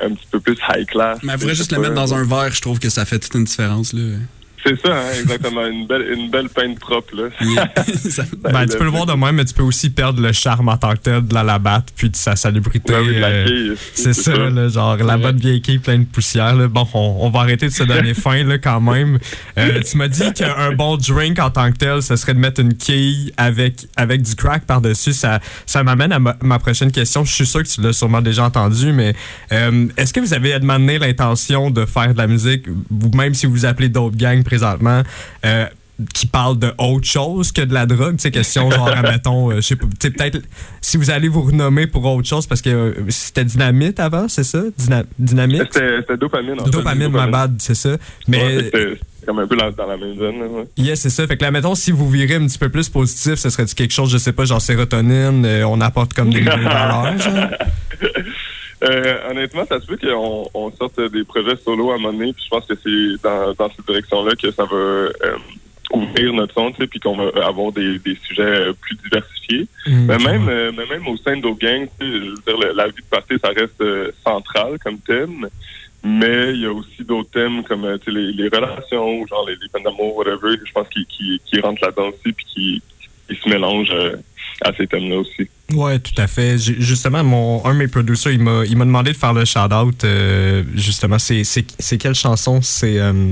[0.02, 1.20] un petit peu plus high class.
[1.24, 3.34] Mais elle pourrait juste le mettre dans un verre, je trouve que ça fait toute
[3.36, 3.94] une différence.
[3.94, 4.18] Là.
[4.66, 5.66] C'est ça, hein, exactement.
[5.66, 7.30] Une belle, une belle peinte propre, là.
[8.42, 10.78] Ben, tu peux le voir de même, mais tu peux aussi perdre le charme en
[10.78, 12.94] tant que tel de la labatte, puis de sa salubrité.
[12.94, 14.50] Ouais, oui, euh, c'est ça, ça.
[14.50, 16.56] là, genre la bonne vieille quille pleine de poussière.
[16.56, 16.68] là.
[16.68, 19.20] Bon, on, on va arrêter de se donner faim là, quand même.
[19.58, 22.62] Euh, tu m'as dit qu'un bon drink en tant que tel, ce serait de mettre
[22.62, 25.14] une quille avec, avec du crack par-dessus.
[25.14, 27.26] Ça, ça m'amène à ma, ma prochaine question.
[27.26, 29.16] Je suis sûr que tu l'as sûrement déjà entendu, mais
[29.52, 32.66] euh, est-ce que vous avez demandé l'intention de faire de la musique,
[33.14, 35.02] même si vous appelez d'autres gangs présentement,
[35.46, 35.66] euh,
[36.16, 39.56] qui parlent de autre chose que de la drogue, tu sais, question genre, admettons, euh,
[39.58, 40.40] je sais pas, peut-être,
[40.82, 44.44] si vous allez vous renommer pour autre chose, parce que euh, c'était dynamite avant, c'est
[44.44, 44.62] ça?
[44.78, 45.70] Dyna- dynamite?
[45.72, 46.72] C'était dopamine, en fait.
[46.72, 47.98] Dopamine, ma bad, c'est ça.
[48.28, 50.66] Mais, Ouais, comme un peu dans, dans la même zone, ouais.
[50.78, 51.28] yes, c'est ça.
[51.28, 53.94] Fait que là, mettons, si vous virez un petit peu plus positif, ce serait quelque
[53.94, 57.36] chose, je sais pas, genre sérotonine, euh, on apporte comme des valeurs, genre?
[58.84, 62.34] Euh, honnêtement, ça se peut qu'on on sorte des projets solo à un moment donné,
[62.34, 65.12] puis je pense que c'est dans, dans cette direction-là que ça va euh,
[65.94, 69.68] ouvrir notre son, puis qu'on va avoir des, des sujets euh, plus diversifiés.
[69.88, 72.88] Mm, mais, même, euh, mais même au sein de nos gangs, je veux dire, la
[72.88, 75.48] vie de party, ça reste euh, central comme thème.
[76.04, 79.54] Mais il y a aussi d'autres thèmes comme tu sais, les, les relations, genre les,
[79.54, 82.82] les peines d'amour, whatever, je pense qui, qui, qui rentrent là-dedans aussi, puis qui,
[83.36, 84.16] qui se mélangent euh,
[84.64, 85.48] à ces thèmes-là aussi.
[85.74, 86.58] Ouais, tout à fait.
[86.58, 90.04] Ju- Justement, mon, un de mes producers, il m'a, demandé de faire le shout-out.
[90.04, 91.44] euh, justement, c'est,
[91.98, 92.62] quelle chanson?
[92.62, 93.00] C'est.
[93.00, 93.32] euh,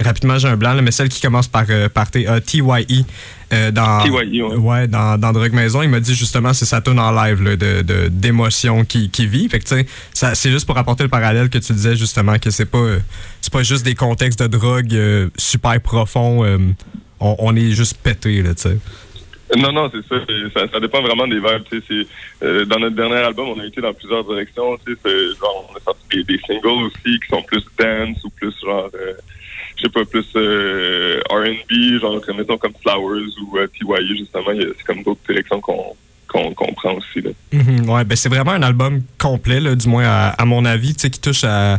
[0.00, 3.04] rapidement, j'ai un blanc, là, mais celle qui commence par, euh, par TYE.
[3.52, 4.86] euh, dans, TYE, ouais.
[4.86, 8.08] dans, dans Drogue Maison, il m'a dit justement c'est sa tune en live là, de,
[8.08, 9.48] d'émotion qui, qui vit.
[9.48, 12.38] Fait que, tu sais, ça- c'est juste pour apporter le parallèle que tu disais justement
[12.38, 12.98] que c'est pas, euh,
[13.40, 14.94] c'est pas juste des contextes de drogue
[15.38, 16.44] super profonds.
[17.20, 18.78] on, on est juste pété, là, tu sais.
[19.56, 20.80] Non, non, c'est ça, ça.
[20.80, 21.82] Dépend vraiment des vibes.
[22.42, 24.76] euh, dans notre dernier album, on a été dans plusieurs directions.
[24.86, 29.14] Genre, on a sorti des, singles aussi qui sont plus dance ou plus genre, euh,
[29.76, 34.52] je sais pas, plus euh, R&B, genre mettons comme Flowers ou euh, TYE justement.
[34.54, 35.96] C'est comme d'autres directions qu'on
[36.28, 37.22] qu'on qu'on prend aussi.
[37.22, 37.30] Là.
[37.52, 40.94] Mhm, ouais, ben c'est vraiment un album complet, là, du moins à, à mon avis,
[40.94, 41.78] qui touche à,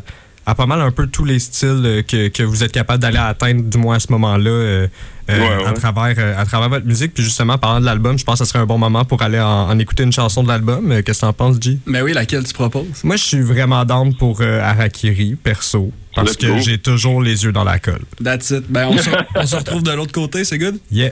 [0.50, 3.18] à pas mal un peu tous les styles euh, que, que vous êtes capable d'aller
[3.18, 4.88] atteindre, du moins à ce moment-là, euh,
[5.30, 7.14] euh, Ouais, À, travers, euh, à travers votre musique.
[7.14, 9.40] Puis justement, parlant de l'album, je pense que ce serait un bon moment pour aller
[9.40, 10.92] en, en écouter une chanson de l'album.
[10.92, 11.78] Euh, Qu'est-ce que t'en penses, G?
[11.86, 13.04] Ben oui, laquelle tu proposes?
[13.04, 17.44] Moi, je suis vraiment down pour euh, Harakiri, perso, parce Let's que j'ai toujours les
[17.44, 18.02] yeux dans la colle.
[18.24, 18.64] That's it.
[18.70, 20.80] Ben on se, on se retrouve de l'autre côté, c'est good?
[20.92, 21.12] Yeah.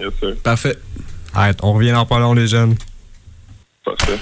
[0.00, 0.34] Yes, sir.
[0.42, 0.76] Parfait.
[1.32, 2.74] Arrête, on revient dans pas long, les jeunes.
[3.84, 4.18] Parfait.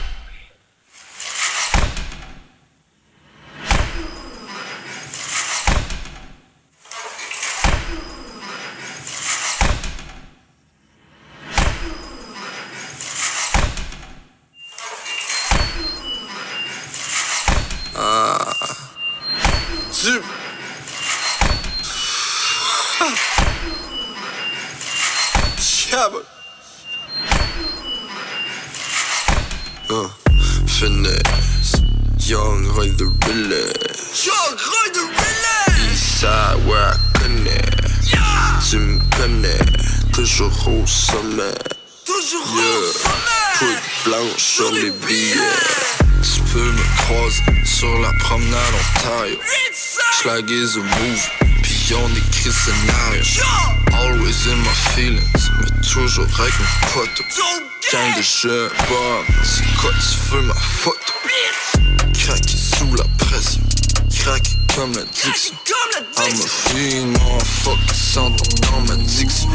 [50.50, 51.30] Is a move,
[51.62, 53.22] puis on écrit le scénario.
[53.92, 57.22] Always in my feelings, mais toujours avec mes potes.
[57.92, 61.12] Gang de jeux, bon, c'est quoi tu veux ma photo?
[62.14, 63.60] Craqué sous la pression,
[64.22, 65.54] craqué comme l'addiction.
[66.18, 69.50] I'm a fiend, motherfucker, s'entend dans ma diction.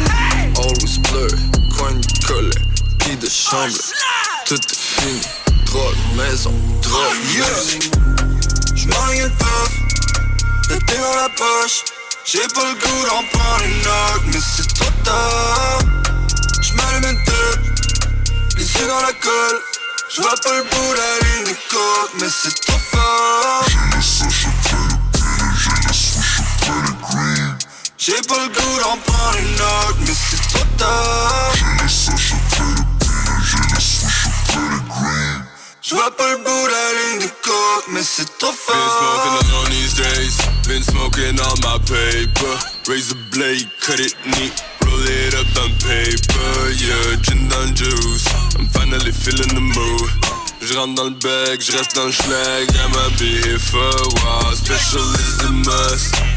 [0.58, 1.30] Always blur,
[1.76, 2.62] coin de collet,
[3.00, 3.73] qui de chambre.
[4.45, 5.21] Tout est fini,
[5.65, 7.91] drogue maison, drogue musique.
[8.76, 9.71] J'marie une puff,
[10.75, 11.84] thé dans la poche.
[12.25, 15.80] J'ai pas le goût d'en prendre une note, mais c'est trop tard.
[16.62, 17.60] J'm'allume une tête,
[18.58, 19.62] les yeux dans la colle.
[20.13, 23.65] J'vois pas le bout de la ligne de côte, mais c'est trop fort.
[27.97, 31.53] J'ai pas le goût d'en prendre une note, mais c'est trop tard.
[35.82, 39.38] J'vois pas le bout la ligne de côte, mais c'est trop fort.
[40.67, 42.53] Been smoking on my paper.
[42.88, 44.51] A blade, cut it neat.
[44.84, 46.49] Roll it up on paper.
[46.75, 48.27] Yeah, gin and juice.
[48.60, 50.10] I'm finally feeling the mood.
[50.62, 52.67] Je rentre dans le bag, je reste dans le schlag.
[52.84, 54.53] I'm a beef, wow.
[54.56, 56.27] Special is a must.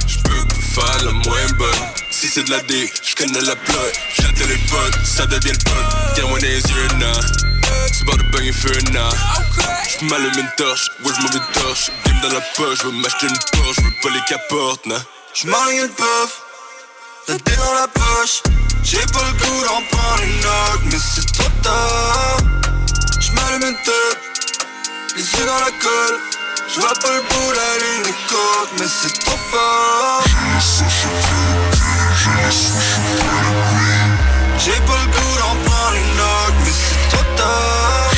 [1.59, 1.71] La.
[2.11, 3.75] Si c'est de la D, je connais la plot.
[4.15, 6.15] J'ai un téléphone, ça devient le pun.
[6.15, 7.21] Tiens, one is here now.
[7.93, 9.11] C'est pas de feu, nah.
[10.01, 11.13] J'm'allume une torche, ouais
[11.53, 11.91] torche.
[12.05, 15.03] Game dans la poche, j'veux m'acheter une Porsche, j'veux pas les capotes, nah.
[15.45, 16.43] Une puff,
[17.29, 18.43] le thé dans la poche.
[18.83, 22.39] J'ai pas le goût d'en prendre une note, mais c'est trop tard.
[23.21, 23.77] J'm'allume une
[25.17, 26.40] les yeux dans la colle.
[26.73, 30.25] J'vois pas le bout la ligne de côte, mais c'est trop fort.
[34.59, 38.11] J'ai pas le goût d'en prendre une note, mais c'est trop tard.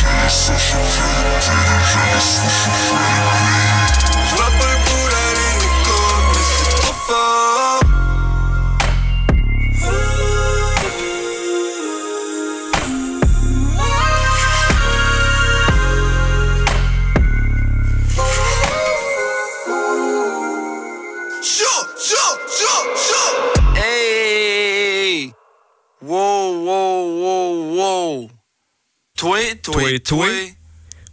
[29.73, 30.27] Toi, toi.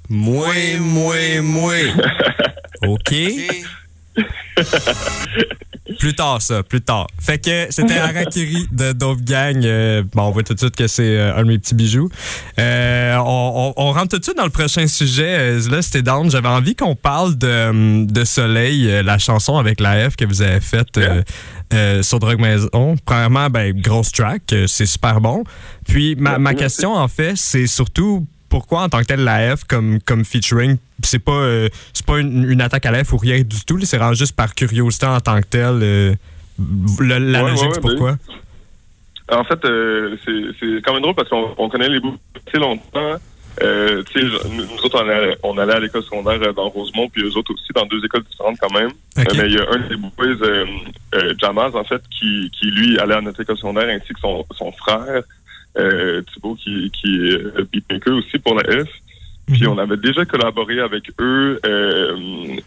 [0.09, 0.47] Moi,
[0.79, 1.73] moi, moi.
[2.87, 3.13] OK.
[5.99, 7.07] plus tard, ça, plus tard.
[7.19, 9.63] Fait que c'était Harakiri de Dope Gang.
[9.65, 12.09] Euh, bon, on voit tout de suite que c'est euh, un de mes petits bijoux.
[12.59, 15.57] Euh, on, on- on rentre tout de suite dans le prochain sujet.
[15.69, 16.29] Là, c'était down.
[16.29, 20.59] J'avais envie qu'on parle de, de Soleil, la chanson avec la F que vous avez
[20.59, 20.99] faite
[22.03, 22.95] sur Drogue Maison.
[23.05, 25.43] Premièrement, ben, grosse track, c'est super bon.
[25.87, 29.63] Puis ma, ma question, en fait, c'est surtout pourquoi en tant que tel la F
[29.63, 33.17] comme, comme featuring, c'est pas, euh, c'est pas une, une attaque à la F ou
[33.17, 35.79] rien du tout, c'est vraiment juste par curiosité en tant que tel.
[35.81, 36.15] euh,
[36.99, 38.17] le- la Ouais, logique ouais, ouais, pourquoi.
[39.31, 43.15] En fait, euh, c'est quand même drôle parce qu'on on connaît les bouts assez longtemps.
[43.61, 47.71] Nous autres, on allait, on allait à l'école secondaire dans Rosemont, puis eux autres aussi
[47.75, 48.91] dans deux écoles différentes quand même.
[49.17, 53.21] Mais il y a un des boys, Jamaz, en fait, qui, qui lui allait à
[53.21, 55.21] notre école secondaire, ainsi que son, son frère,
[55.77, 56.21] euh,
[56.63, 58.87] qui, qui est euh, beatmaker aussi pour la F.
[59.51, 62.15] Puis on avait déjà collaboré avec eux euh,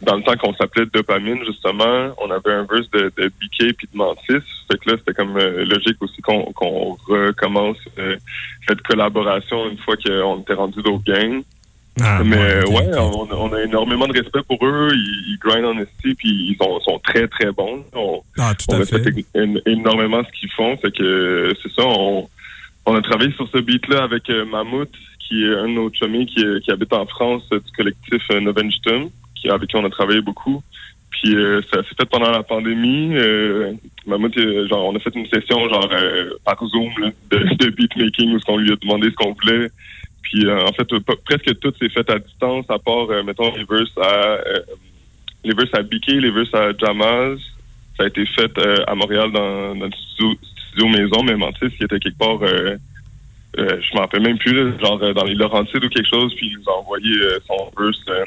[0.03, 2.13] dans le temps qu'on s'appelait Dopamine, justement.
[2.21, 4.45] On avait un verse de, de BK puis de Mantis.
[4.69, 6.43] Fait que là, c'était comme euh, logique aussi qu'on
[7.07, 8.17] recommence euh,
[8.67, 11.43] cette collaboration une fois qu'on était rendu d'autres gangs.
[12.01, 14.89] Ah, Mais ouais, on, on a énormément de respect pour eux.
[14.93, 17.85] Ils, ils grind en esti puis ils sont, sont très très bons.
[17.93, 18.97] On, Ah, tout on à fait.
[18.97, 19.29] respecte
[19.67, 20.77] énormément ce qu'ils font.
[20.79, 22.29] Fait que c'est ça, on,
[22.87, 24.91] on a travaillé sur ce beat-là avec euh, Mammouth,
[25.21, 28.23] qui est un de nos chummies qui, est- qui habite en France euh, du collectif
[28.33, 30.63] euh, Novengetum, qui, avec qui on a travaillé beaucoup.
[31.11, 33.15] Puis euh, ça s'est fait pendant la pandémie.
[33.15, 33.73] Euh,
[34.09, 38.35] euh, genre, on a fait une session genre euh, par Zoom là, de, de beatmaking
[38.35, 39.69] où on lui a demandé ce qu'on voulait.
[40.23, 43.55] Puis euh, en fait, euh, presque tout s'est fait à distance, à part, euh, mettons,
[43.55, 44.61] les verses à euh,
[45.45, 47.39] les verses à BK, les verses à Jamaz.
[47.97, 50.35] Ça a été fait euh, à Montréal dans notre studio,
[50.73, 52.77] studio maison, mais Mantis, qui était quelque part, euh,
[53.59, 56.35] euh, je m'en rappelle même plus, là, genre euh, dans les Laurentides ou quelque chose,
[56.37, 58.25] puis il nous a envoyé euh, son verse euh,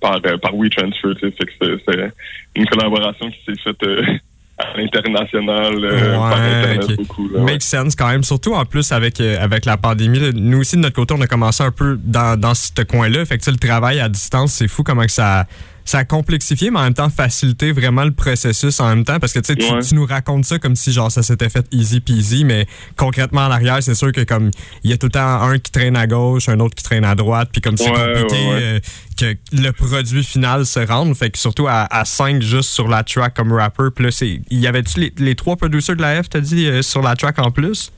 [0.00, 1.14] par, par WeTransfer.
[1.20, 2.12] Fait que c'est-
[2.54, 3.82] une collaboration qui s'est faite
[4.58, 6.96] à l'international, euh, par Internet ok.
[6.96, 7.28] beaucoup.
[7.28, 7.44] Là, ouais.
[7.52, 10.18] Make sense quand même, surtout en plus avec, euh, avec la pandémie.
[10.18, 10.30] là.
[10.34, 13.24] nous aussi, de notre côté, on a commencé un peu dans, dans ce coin-là.
[13.26, 15.46] Fait que le travail à distance, c'est fou comment que ça,
[15.86, 19.18] ça a complexifié, mais en même temps facilité vraiment le processus en même temps.
[19.18, 19.80] Parce que tu sais, tu- Ouais.
[19.80, 23.50] tu nous racontes ça comme si genre ça s'était fait easy peasy, mais concrètement en
[23.50, 24.50] arrière, c'est sûr que comme
[24.84, 27.04] il y a tout le temps un qui traîne à gauche, un autre qui traîne
[27.04, 28.80] à droite, puis comme c'est Ouais, compliqué ouais, euh,
[29.18, 31.14] que le produit final se rende.
[31.16, 33.88] Fait que surtout à, à 5 juste sur la track comme rapper.
[33.94, 36.66] Puis là, c'est- il y avait-tu les, les trois producers de la F, t'as dit,
[36.66, 37.92] euh, sur la track en plus?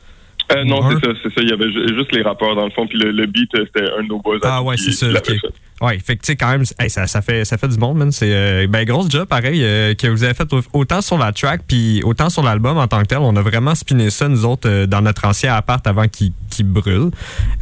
[0.53, 1.41] Euh, non, c'est ça, c'est ça.
[1.43, 3.91] Il y avait ju- juste les rappeurs dans le fond, puis le, le beat, c'était
[3.99, 4.39] un de nos boys.
[4.43, 5.07] Ah ouais, c'est ça.
[5.81, 5.99] Ok.
[6.05, 6.17] fait.
[6.17, 8.13] Que tu sais, quand même, hey, ça, ça, fait, ça fait du monde, man.
[8.13, 11.33] C'est euh, ben, grosse job, pareil, euh, que vous avez fait au- autant sur la
[11.33, 13.19] track, puis autant sur l'album en tant que tel.
[13.19, 16.33] On a vraiment spiné ça, nous autres, euh, dans notre ancien appart avant qu'il
[16.65, 17.11] brûle.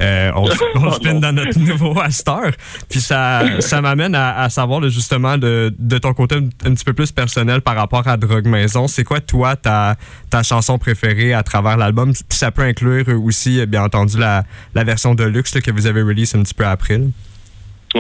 [0.00, 2.52] On, on spin dans notre nouveau heure.
[2.88, 6.74] Puis ça, ça m'amène à, à savoir, là, justement, de, de ton côté un, un
[6.74, 8.88] petit peu plus personnel par rapport à Drogue Maison.
[8.88, 9.96] C'est quoi, toi, ta,
[10.30, 12.12] ta chanson préférée à travers l'album?
[12.12, 15.86] Puis ça peut inclure aussi, bien entendu, la, la version de luxe là, que vous
[15.86, 16.98] avez release un petit peu après.
[16.98, 17.04] là.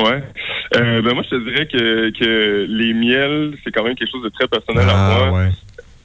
[0.04, 0.22] Ouais.
[0.76, 4.24] Euh, ben moi, je te dirais que, que les miels, c'est quand même quelque chose
[4.24, 5.40] de très personnel Ah, à moi.
[5.40, 5.50] ouais.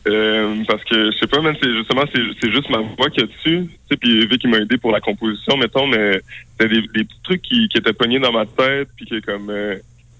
[0.08, 3.24] Euh, parce que je sais pas, man, c'est justement c'est, juste ma voix qu'il y
[3.24, 3.68] a dessus.
[3.70, 6.20] Tu sais, puis Vic il m'a aidé pour la composition, mettons, mais
[6.58, 9.50] c'était des, des petits trucs qui, qui étaient pognés dans ma tête, puis que comme
[9.52, 9.76] euh,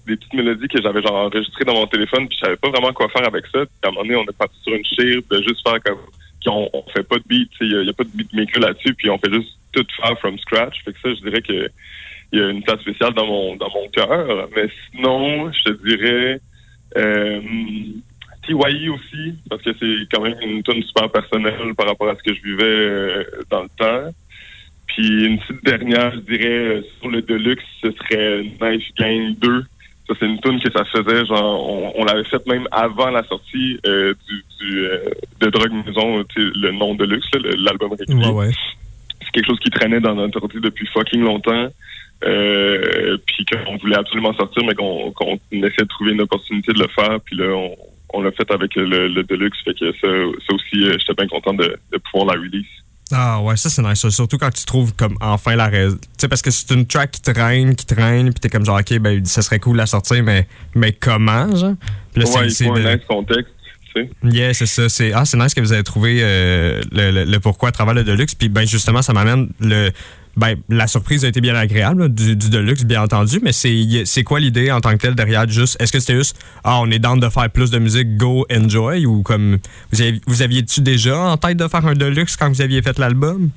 [0.06, 2.92] des petites mélodies que j'avais genre enregistrées dans mon téléphone, puis je savais pas vraiment
[2.92, 3.58] quoi faire avec ça.
[3.64, 5.98] Puis à un moment donné, on est parti sur une chire de juste faire comme
[6.44, 8.60] qu'on on fait pas de beat, tu sais, il y, y a pas de beatmaker
[8.62, 10.76] là-dessus, puis on fait juste tout faire from scratch.
[10.84, 11.68] Fait que ça, je dirais que
[12.32, 14.48] il y a une place spéciale dans mon dans mon cœur.
[14.56, 16.40] Mais sinon, je te dirais
[16.96, 17.40] euh,
[18.46, 22.22] TYE aussi, parce que c'est quand même une tune super personnelle par rapport à ce
[22.22, 24.10] que je vivais euh, dans le temps.
[24.86, 29.64] Puis une petite dernière, je dirais, euh, sur le Deluxe, ce serait Knife Gang 2.
[30.08, 33.22] Ça, c'est une tune que ça faisait, genre, on, on l'avait faite même avant la
[33.22, 34.88] sortie euh, du, du
[35.40, 38.26] de Drogue Maison, le nom Deluxe, l'album régulier.
[38.26, 38.50] Ouais, ouais.
[39.20, 41.68] C'est quelque chose qui traînait dans notre ordi depuis fucking longtemps.
[42.24, 46.78] Euh, puis qu'on voulait absolument sortir, mais qu'on qu'on essayait de trouver une opportunité de
[46.78, 47.18] le faire.
[47.24, 47.74] Puis là, on,
[48.14, 49.58] on l'a fait avec le, le Deluxe.
[49.64, 50.06] Fait que ça,
[50.46, 52.66] ça aussi, euh, j'étais bien content de, de pouvoir la release.
[53.14, 54.08] Ah ouais, ça c'est nice.
[54.08, 55.96] Surtout quand tu trouves comme enfin la raison.
[55.96, 58.78] Tu sais, parce que c'est une track qui traîne, qui traîne, puis t'es comme genre,
[58.80, 61.74] ok, ben ça serait cool de la sortir, mais, mais comment, genre?
[62.14, 63.52] Puis là, ouais, c'est un nice contexte,
[63.94, 64.10] tu sais.
[64.22, 64.88] Yeah, c'est ça.
[64.88, 67.92] C'est ah, c'est nice que vous avez trouvé euh, le, le- le pourquoi à travers
[67.94, 68.34] le Deluxe.
[68.34, 69.90] Puis ben justement, ça m'amène le.
[70.36, 74.40] Ben, la surprise a été bien agréable du, du Deluxe, bien entendu, mais c'est quoi
[74.40, 77.16] l'idée en tant que telle derrière juste Est-ce que c'était juste ah on est dans
[77.16, 79.58] de faire plus de musique, go enjoy ou comme
[79.92, 82.98] vous avez, vous aviez-tu déjà en tête de faire un Deluxe quand vous aviez fait
[82.98, 83.50] l'album?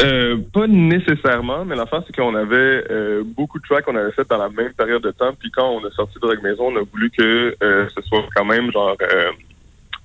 [0.00, 4.26] Euh, pas nécessairement, mais l'affaire, c'est qu'on avait euh, beaucoup de tracks qu'on avait fait
[4.28, 5.32] dans la même période de temps.
[5.38, 8.44] Puis quand on a sorti Drogue Maison, on a voulu que euh, ce soit quand
[8.44, 9.30] même genre euh,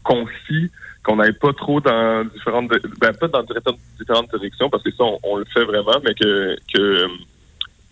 [0.03, 0.69] concis,
[1.05, 3.43] qu'on n'aille pas trop dans différentes, ben pas dans
[3.99, 7.07] différentes directions, parce que ça, on, on le fait vraiment, mais que que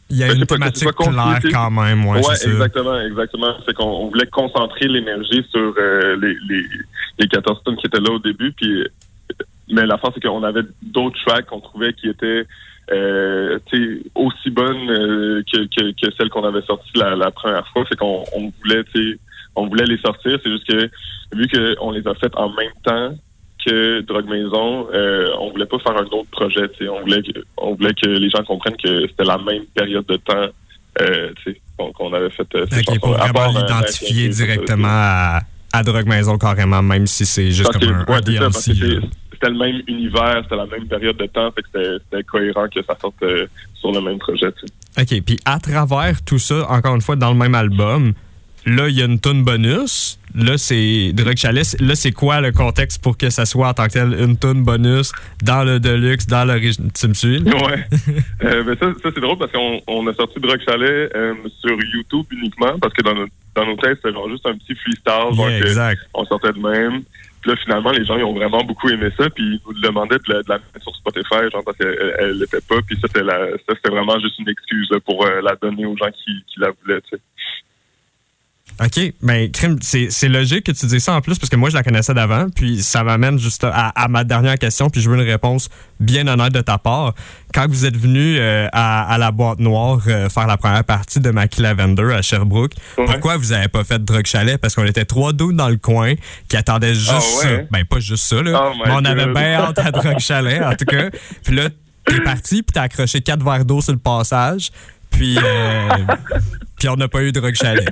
[0.09, 2.49] Il y a Ben, une pas, thématique claire quand même, ouais, c'est ça.
[2.51, 3.53] exactement, exactement.
[3.65, 6.65] C'est qu'on on voulait concentrer l'énergie sur euh, les, les,
[7.19, 8.51] les 14 tonnes qui étaient là au début.
[8.51, 8.83] Puis,
[9.69, 12.45] mais la force, c'est qu'on avait d'autres tracks qu'on trouvait qui étaient
[12.91, 13.57] euh,
[14.15, 17.83] aussi bonnes euh, que, que, que celles qu'on avait sorties la, la première fois.
[17.89, 19.19] C'est qu'on on voulait, tu sais,
[19.55, 20.39] on voulait les sortir.
[20.43, 20.89] C'est juste que
[21.35, 23.15] vu qu'on les a faites en même temps
[23.65, 26.67] que Drogue Maison, euh, on voulait pas faire un autre projet.
[26.77, 26.89] tu sais.
[26.89, 30.17] On voulait que, on voulait que les gens comprennent que c'était la même période de
[30.17, 30.47] temps
[31.01, 31.29] euh,
[31.95, 32.47] qu'on avait fait.
[32.55, 35.39] euh, ces Ok, pour vraiment euh, l'identifier directement à,
[35.71, 38.73] à Drogue Maison carrément, même si c'est juste Parce comme que- un, ouais, DLC.
[39.31, 42.67] C'était le même univers, c'était la même période de temps, fait que c'était- c'était cohérent
[42.73, 43.15] que ça sorte
[43.79, 44.51] sur le même projet.
[44.53, 45.17] tu sais.
[45.19, 48.13] OK, puis à travers tout ça, encore une fois, dans le même album,
[48.65, 50.19] là, il y a une tune bonus.
[50.35, 51.63] Là, c'est Drug Chalet.
[51.79, 54.63] Là, c'est quoi le contexte pour que ça soit en tant que tel une tune
[54.63, 55.11] bonus
[55.43, 56.91] dans le Deluxe, dans l'original?
[56.99, 57.39] Tu me suis?
[57.43, 57.85] Ouais.
[58.43, 61.77] Euh, ben ça, ça c'est drôle parce qu'on on a sorti Drug Chalet euh, sur
[61.93, 65.37] YouTube uniquement parce que dans nos, dans nos textes, c'était genre juste un petit freestyle.
[65.37, 66.01] Yeah, exact.
[66.15, 67.03] On sortait de même.
[67.41, 69.29] Puis là, finalement, les gens ils ont vraiment beaucoup aimé ça.
[69.29, 72.39] Puis ils nous demandaient de la, de la mettre sur Spotify, genre parce qu'elle elle
[72.39, 72.77] l'était pas.
[72.87, 75.85] Puis ça, c'était la- ça, c'était vraiment juste une excuse là, pour euh, la donner
[75.85, 77.01] aux gens qui, qui la voulaient.
[77.01, 77.21] Tu sais.
[78.83, 81.75] OK, mais crime, c'est logique que tu dises ça en plus parce que moi, je
[81.75, 82.47] la connaissais d'avant.
[82.55, 84.89] Puis ça m'amène juste à, à ma dernière question.
[84.89, 87.13] Puis je veux une réponse bien honnête de ta part.
[87.53, 91.19] Quand vous êtes venu euh, à, à la boîte noire euh, faire la première partie
[91.19, 94.57] de Mackie Lavender à Sherbrooke, pourquoi vous avez pas fait Drug Chalet?
[94.57, 96.13] Parce qu'on était trois doutes dans le coin
[96.49, 97.47] qui attendaient juste Ah ça.
[97.47, 97.67] ouais?
[97.69, 98.59] Ben, pas juste ça, là.
[98.59, 101.09] Oh my mais on avait bien hâte à Drug Chalet, en tout cas.
[101.43, 101.69] Puis là,
[102.05, 104.71] t'es parti, puis t'as accroché quatre verres d'eau sur le passage.
[105.11, 105.89] Puis, euh,
[106.79, 107.87] puis on n'a pas eu Drug Chalet.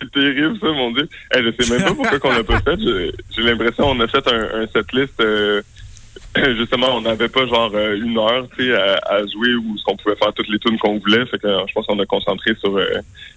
[0.00, 1.08] C'est terrible, ça, mon Dieu.
[1.32, 2.78] Hey, je sais même pas pourquoi qu'on l'a pas fait.
[2.78, 5.62] J'ai l'impression qu'on a fait un, un setlist euh,
[6.58, 10.32] justement, on n'avait pas genre euh, une heure, à, à jouer où on pouvait faire
[10.34, 11.24] toutes les tunes qu'on voulait.
[11.26, 12.84] Fait que je pense qu'on a concentré sur euh,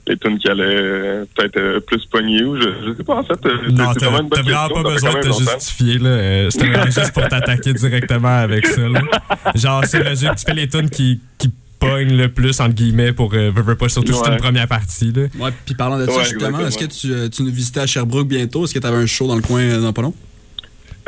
[0.07, 3.35] les tunes qui allaient euh, peut-être plus pogner ou je, je sais pas en fait.
[3.41, 4.09] c'est- Non, t'as
[4.41, 5.97] vraiment pas besoin de te justifier.
[5.99, 6.49] là.
[6.51, 8.81] C'était juste pour t'attaquer directement avec ça.
[8.81, 9.01] là.
[9.55, 10.35] Genre, c'est logique.
[10.35, 11.49] Tu fais les tunes qui, qui
[11.81, 15.11] le plus, entre guillemets, pour euh, veux, veux pas, surtout si c'est une première partie.
[15.11, 15.23] Là.
[15.39, 17.87] Ouais, puis parlant de ça, Ouais, justement, est-ce que tu, euh, tu nous visitais à
[17.87, 18.65] Sherbrooke bientôt?
[18.65, 20.13] Est-ce que tu avais un show dans le coin euh, dans pas long?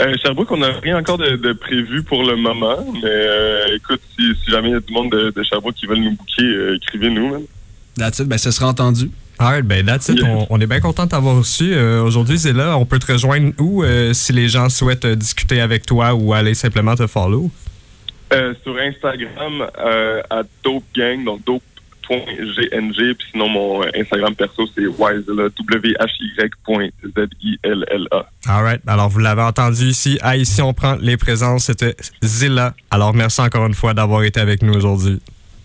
[0.01, 4.01] Euh, Sherbrooke, on n'a rien encore de, de prévu pour le moment, mais euh, écoute,
[4.17, 6.41] si, si jamais il y a du monde de, de Sherbrooke qui veulent nous booker,
[6.43, 7.45] euh, écrivez-nous.
[7.95, 9.11] That's it, ben ça sera entendu.
[9.37, 10.19] Alright, ben that's it.
[10.23, 11.73] On, on est bien content de t'avoir reçu.
[11.73, 12.77] Euh, Aujourd'hui, c'est là.
[12.77, 16.33] On peut te rejoindre où euh, si les gens souhaitent euh, discuter avec toi ou
[16.33, 17.51] aller simplement te follow?
[18.33, 24.65] Euh, sur Instagram, euh, à Dope Gang, donc dope.gng, puis sinon mon euh, Instagram perso,
[24.73, 26.65] c'est Wizilla, W-H-Y.Z-I-L-L-A.
[28.47, 28.81] Alright.
[28.87, 30.17] Alors, vous l'avez entendu ici.
[30.21, 31.65] À ici, on prend les présences.
[31.65, 32.73] C'était Zilla.
[32.89, 35.19] Alors, merci encore une fois d'avoir été avec nous aujourd'hui.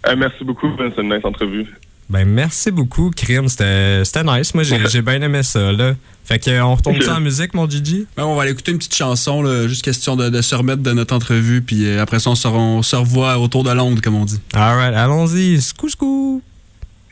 [0.07, 1.67] Euh, merci beaucoup, c'est une nice entrevue.
[2.11, 3.49] Ben, merci beaucoup, Krim.
[3.49, 4.55] C'était c'était nice.
[4.55, 5.95] Moi, j'ai j'ai bien aimé ça, là.
[6.25, 8.07] Fait que, euh, on retourne ça en musique, mon Gigi?
[8.17, 10.83] Ben, on va aller écouter une petite chanson, là, juste question de, de se remettre
[10.83, 14.03] de notre entrevue, puis euh, après ça, on se, on se revoit autour de Londres,
[14.03, 14.39] comme on dit.
[14.53, 15.61] Alright, allons-y.
[15.63, 16.43] Scou, scou.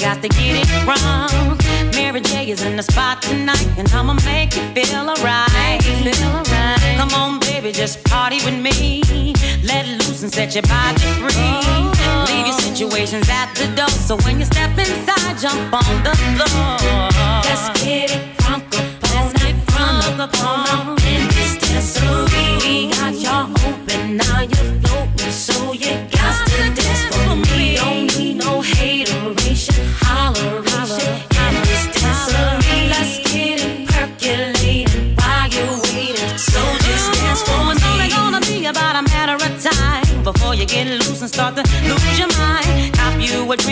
[0.00, 1.58] got to get it wrong.
[1.94, 5.80] Mary J is in the spot tonight, and I'ma make you feel alright.
[6.96, 9.02] Come on, baby, just party with me.
[9.62, 11.60] Let loose and set your body free.
[12.28, 16.78] Leave your situations at the door, so when you step inside, jump on the floor.
[17.44, 18.72] Let's get it crunk
[20.18, 20.99] up on it,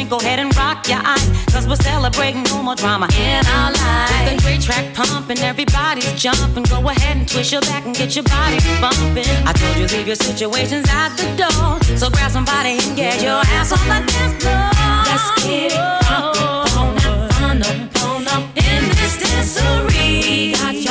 [0.09, 1.29] go ahead and rock your eyes.
[1.53, 4.33] Cause we're celebrating no more drama in our lives.
[4.33, 6.65] With a great track pumping, everybody's jumping.
[6.65, 9.29] Go ahead and twist your back and get your body bumping.
[9.47, 11.97] I told you leave your situations at the door.
[11.97, 14.71] So grab somebody and get your ass on the dance floor.
[15.09, 16.37] Let's get it up
[16.77, 20.88] on up, on up in this dancery.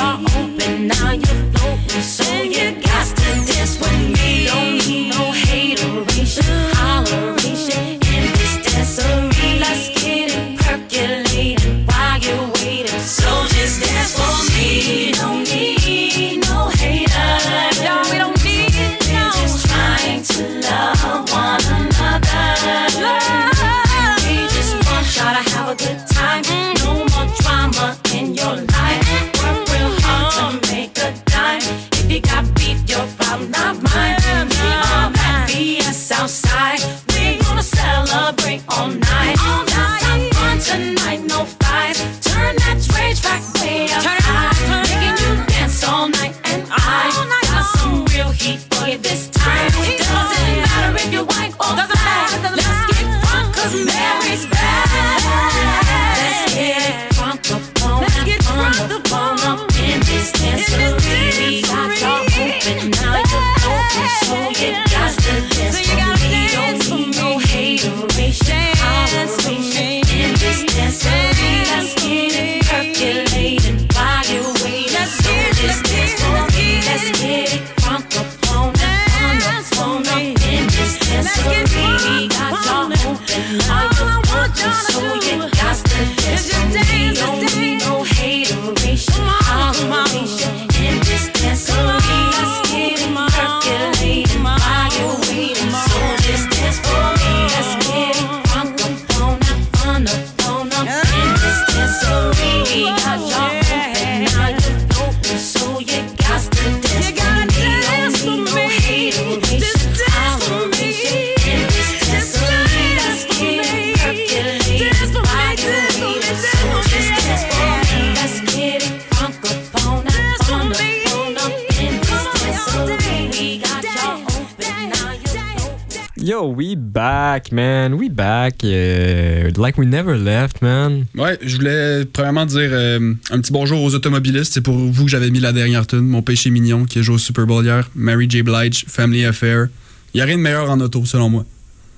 [128.47, 128.63] We back.
[128.63, 131.05] uh, like we never left, man.
[131.15, 134.53] Ouais, je voulais premièrement dire euh, un petit bonjour aux automobilistes.
[134.53, 137.15] C'est pour vous que j'avais mis la dernière tune, Mon péché mignon, qui a joué
[137.15, 137.89] au Super Bowl hier.
[137.95, 138.43] Mary J.
[138.43, 139.67] Blige, Family Affair.
[140.13, 141.45] Il n'y a rien de meilleur en auto, selon moi.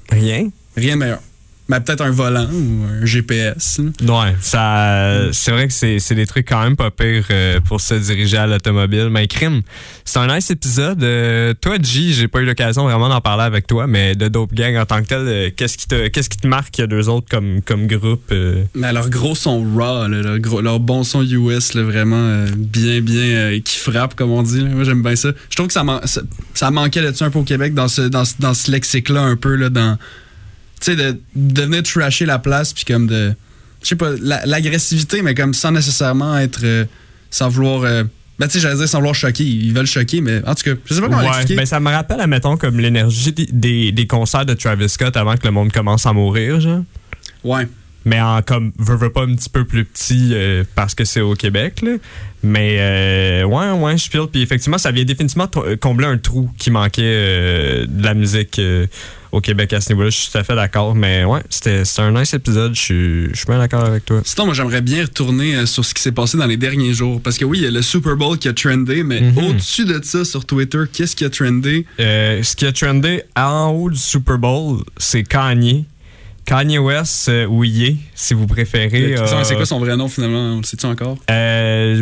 [0.09, 0.49] Rien?
[0.75, 1.21] Rien de meilleur.
[1.69, 3.79] Mais peut-être un volant ou un GPS.
[4.01, 4.21] là.
[4.21, 7.93] Ouais, ça, c'est vrai que c'est, des trucs quand même pas pires euh, pour se
[7.93, 9.09] diriger à l'automobile.
[9.11, 9.61] Mais crime,
[10.03, 11.03] c'est un nice épisode.
[11.03, 14.53] Euh, toi, G, j'ai pas eu l'occasion vraiment d'en parler avec toi, mais de Dope
[14.53, 17.27] Gang en tant que tel, euh, qu'est-ce qui te, qu'est-ce qui te marque deux autres
[17.29, 18.33] comme, comme groupe?
[18.73, 22.99] Mais leur gros son raw, là, leur, gros- leur bon son US, là, vraiment bien,
[23.01, 24.63] bien, qui frappe, comme on dit.
[24.63, 25.29] Moi, j'aime bien ça.
[25.51, 26.21] Je trouve que ça, man- ça,
[26.55, 29.21] ça manquait de ça un peu au Québec, dans ce, dans, ce- dans ce lexique-là,
[29.21, 29.97] un peu, là, dans.
[30.79, 33.33] Tu sais, de, de venir trasher la place, puis comme de.
[33.83, 36.61] Je sais pas, la- l'agressivité, mais comme sans nécessairement être.
[36.63, 36.85] euh,
[37.31, 37.83] sans vouloir.
[37.83, 38.03] euh,
[38.39, 39.43] ben, tu sais, j'allais dire sans vouloir choquer.
[39.43, 41.55] Ils veulent choquer, mais en tout cas, je sais pas comment Ouais, l'expliquer.
[41.55, 45.35] ben ça me rappelle, admettons, comme l'énergie des, des, des concerts de Travis Scott avant
[45.35, 46.83] que le monde commence à mourir, genre.
[47.43, 47.67] Ouais.
[48.09, 51.21] Mais en comme, veux, veux pas un petit peu plus petit euh, parce que c'est
[51.21, 51.91] au Québec, là.
[52.41, 54.25] Mais, euh, ouais, ouais, je file.
[54.31, 55.47] Puis effectivement, ça vient définitivement
[55.79, 58.59] combler un trou qui manquait euh, de la musique
[59.31, 60.09] au Québec à ce niveau-là.
[60.09, 60.95] Je suis tout à fait d'accord.
[60.95, 62.73] Mais ouais, c'était un nice épisode.
[62.75, 64.21] Je suis je suis bien d'accord avec toi.
[64.23, 67.21] Sinon, moi, j'aimerais bien retourner sur ce qui s'est passé dans les derniers jours.
[67.21, 69.37] Parce que oui, il y a le Super Bowl qui a trendé, mais Mhm.
[69.37, 71.85] au-dessus de ça, sur Twitter, qu'est-ce qui a trendé?
[71.99, 75.85] Euh, ce qui a trendé en haut du Super Bowl, c'est Kanye.
[76.49, 79.13] Kanye West, euh, ou Ye, si vous préférez.
[79.15, 80.53] C'est euh, c'est quoi son vrai nom, finalement?
[80.53, 81.17] On le sait-tu encore?
[81.29, 82.01] Euh,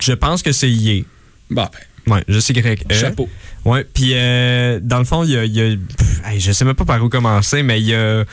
[0.00, 1.04] je pense que c'est Ye.
[1.50, 1.70] Bah,
[2.06, 2.84] Ouais, je sais grec.
[2.92, 3.28] Chapeau.
[3.64, 6.52] Ouais, puis euh, dans le fond, il y a, il y a- pff, hey, je
[6.52, 8.24] sais même pas par où commencer, mais il y a,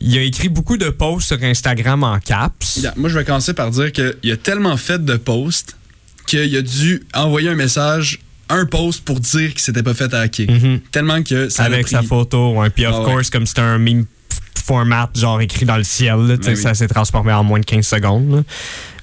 [0.00, 2.76] il a écrit beaucoup de posts sur Instagram en caps.
[2.76, 5.76] Yeah, moi, je vais commencer par dire qu'il a tellement fait de posts
[6.26, 10.46] qu'il a dû envoyer un message, un post pour dire qu'il s'était pas fait hacker.
[10.92, 11.66] Tellement que ça a.
[11.66, 12.68] Avec pris- sa photo, ouais.
[12.70, 13.12] Puis of Ah ouais.
[13.12, 14.04] course, comme c'était un meme
[14.64, 16.56] format, genre écrit dans le ciel, là, Ben oui.
[16.56, 18.30] ça s'est transformé en moins de 15 secondes.
[18.30, 18.42] là.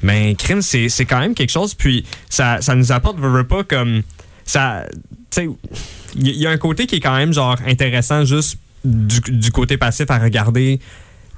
[0.02, 1.76] Mais crime, c'est c'est quand même quelque chose.
[1.76, 4.02] Puis ça, ça nous apporte, veux, veux pas, comme.
[4.44, 4.86] Ça.
[5.30, 5.50] Tu sais,
[6.16, 9.78] il y, a un côté qui est quand même, genre, intéressant juste du, du côté
[9.78, 10.80] passif à regarder.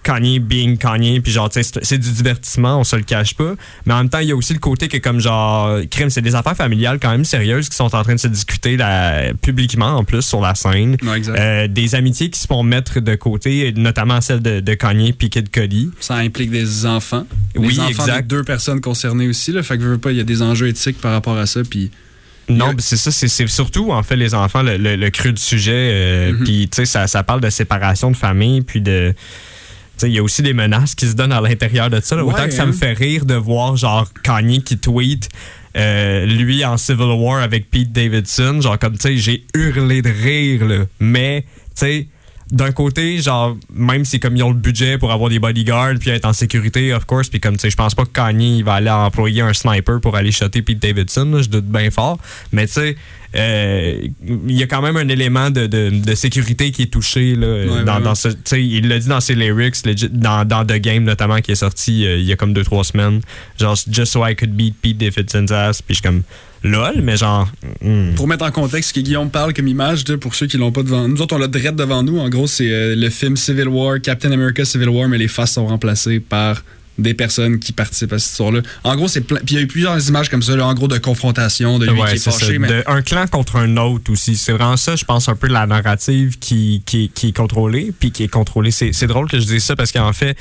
[0.03, 3.53] Kanye being Kanye, puis genre, tu sais, c'est- du divertissement, on se le cache pas.
[3.85, 6.21] Mais en même temps, il y a aussi le côté que, comme genre, crime, c'est
[6.21, 9.97] des affaires familiales quand même sérieuses qui sont en train de se discuter là, publiquement,
[9.97, 10.97] en plus, sur la scène.
[11.03, 11.21] Ouais.
[11.29, 15.29] Euh, des amitiés qui se font mettre de côté, notamment celle de, de Kanye puis
[15.29, 15.89] Kid Cudi.
[15.99, 17.25] Ça implique des enfants.
[17.55, 18.21] Oui, les enfants exact.
[18.23, 19.51] des deux personnes concernées aussi.
[19.51, 21.45] Là, fait que je veux pas, il y a des enjeux éthiques par rapport à
[21.45, 21.61] ça.
[21.69, 21.91] Puis
[22.49, 25.41] Non, c'est ça, c'est c'est surtout en fait les enfants le, le- le cru du
[25.41, 25.71] sujet.
[25.73, 26.43] euh, Mhm.
[26.43, 29.13] Puis tu sais, ça, ça parle de séparation de famille, puis de.
[30.07, 32.15] Il y a aussi des menaces qui se donnent à l'intérieur de ça.
[32.15, 32.23] là.
[32.23, 32.67] Ouais, Autant que ça hein.
[32.67, 35.29] me fait rire de voir genre Kanye qui tweet.
[35.75, 40.09] euh, lui en Civil War avec Pete Davidson, genre comme tu sais, j'ai hurlé de
[40.09, 40.85] rire là.
[40.99, 42.07] Mais tu sais,
[42.53, 46.11] d'un côté, genre même si comme ils ont le budget pour avoir des bodyguards puis
[46.11, 48.63] être en sécurité, of course, puis comme tu sais, je pense pas que Kanye il
[48.63, 52.19] va aller employer un sniper pour aller shotter Pete Davidson, là, je doute bien fort.
[52.51, 52.95] Mais tu sais,
[53.35, 54.07] euh,
[54.47, 57.47] il y a quand même un élément de, de, de sécurité qui est touché là,
[57.47, 61.05] Ouais, dans, dans ce, il l'a dit dans ses lyrics, legit, dans, dans The Game
[61.05, 63.21] notamment qui est sorti euh, il y a comme 2-3 semaines,
[63.59, 66.21] genre just so I could beat Pete Davidson's ass, puis je suis comme
[66.63, 67.49] lol, mais genre
[67.81, 68.15] hmm.
[68.15, 70.83] Pour mettre en contexte ce que Guillaume parle comme image, pour ceux qui l'ont pas
[70.83, 72.19] devant nous, autres on l'a direct devant nous.
[72.19, 75.53] En gros, c'est euh, le film Civil War, Captain America Civil War, mais les faces
[75.53, 76.63] sont remplacées par
[76.97, 78.61] des personnes qui participent à cette histoire-là.
[78.83, 79.39] En gros, c'est plein.
[79.39, 81.85] Puis il y a eu plusieurs images comme ça, là, en gros, de confrontation, de
[81.85, 82.59] lui Ouais, qui est c'est fâché.
[82.59, 84.35] Mais De- un clan contre un autre aussi.
[84.35, 88.11] C'est vraiment ça, je pense, un peu la narrative qui, qui, qui est contrôlée, puis
[88.11, 88.71] qui est contrôlée.
[88.71, 90.37] C'est c'est drôle que je dise ça parce qu'en fait,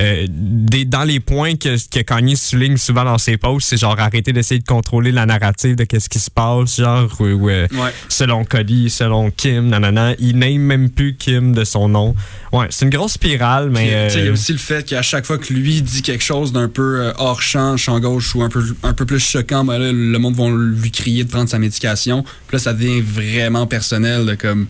[0.00, 3.98] euh, des, dans les points que, que Kanye souligne souvent dans ses posts, c'est genre
[3.98, 7.34] arrêter d'essayer de contrôler la narrative de qu'est-ce qui se passe, genre, euh,
[7.72, 7.92] Ouais.
[8.08, 10.14] selon Cody, selon Kim, nanana.
[10.18, 12.14] Il name même plus Kim de son nom.
[12.52, 13.86] Ouais, c'est une grosse spirale, mais.
[13.86, 16.52] Il y a euh, aussi le fait qu'à chaque fois que lui dit quelque chose
[16.52, 19.92] d'un peu hors champ, champ gauche ou un peu, un peu plus choquant, ben là,
[19.92, 22.22] le monde va lui crier de prendre sa médication.
[22.22, 24.26] Puis là, ça devient vraiment personnel.
[24.26, 24.66] de comme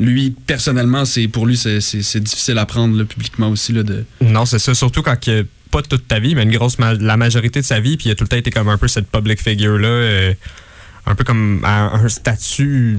[0.00, 3.72] lui, personnellement, c'est pour lui, c'est- difficile à prendre là, publiquement aussi.
[3.72, 4.04] Là, de...
[4.20, 4.74] Non, c'est ça.
[4.74, 7.80] Surtout quand que, pas toute ta vie, mais une grosse ma- la majorité de sa
[7.80, 10.34] vie, puis il a tout le temps été comme un peu cette public figure-là, euh,
[11.06, 12.98] un peu comme à un statut,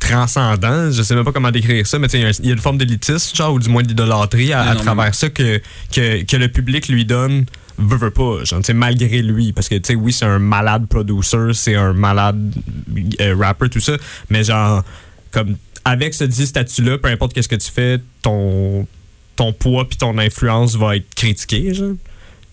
[0.00, 0.90] transcendant.
[0.90, 3.52] Je sais même pas comment décrire ça, mais il y a une forme d'élitisme, genre,
[3.54, 5.60] ou du moins d'idolâtrie à, travers ça que,
[5.92, 7.44] que, que le public lui donne
[7.78, 9.52] veut, veut pas, genre, malgré lui.
[9.52, 12.52] Parce que, tu sais, oui, c'est un malade producer, c'est un malade
[13.20, 13.92] euh, rapper, tout ça,
[14.30, 14.82] mais genre,
[15.30, 15.56] comme,
[15.90, 18.86] avec ce dit statut-là, peu importe qu'est-ce que tu fais, ton,
[19.36, 21.72] ton poids puis ton influence va être critiqué.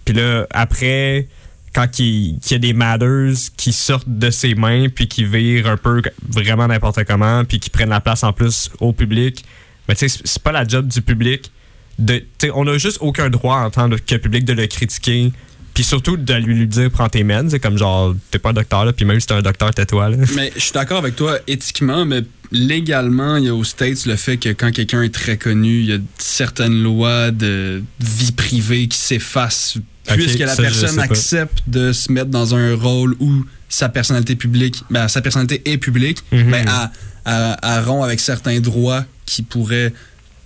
[0.06, 1.28] Puis là, après,
[1.74, 5.78] quand il, y a des matters qui sortent de ses mains puis qui virent un
[5.78, 9.46] peu vraiment n'importe comment puis qui prennent la place en plus au public,
[9.88, 11.52] Mais tu sais, c'est- pas la job du public.
[12.00, 12.24] De,
[12.54, 15.32] on a juste aucun droit en tant que public de le critiquer.
[15.78, 17.52] Puis surtout de lui, lui dire prends tes meds.
[17.52, 18.94] C'est comme genre, t'es pas un docteur, là.
[18.94, 20.18] Puis même si t'es un docteur, tais-toi, là.
[20.36, 22.22] Mais je suis d'accord avec toi éthiquement, mais
[22.52, 25.86] légalement, il y a aux States le fait que quand quelqu'un est très connu, il
[25.86, 31.92] y a certaines lois de vie privée qui s'effacent puisque la ça, personne accepte de
[31.94, 36.50] se mettre dans un rôle où sa personnalité publique, ben, sa personnalité est publique, Mhm.
[36.50, 36.90] ben, elle,
[37.34, 39.94] elle- elle rompt avec certains droits qui pourraient,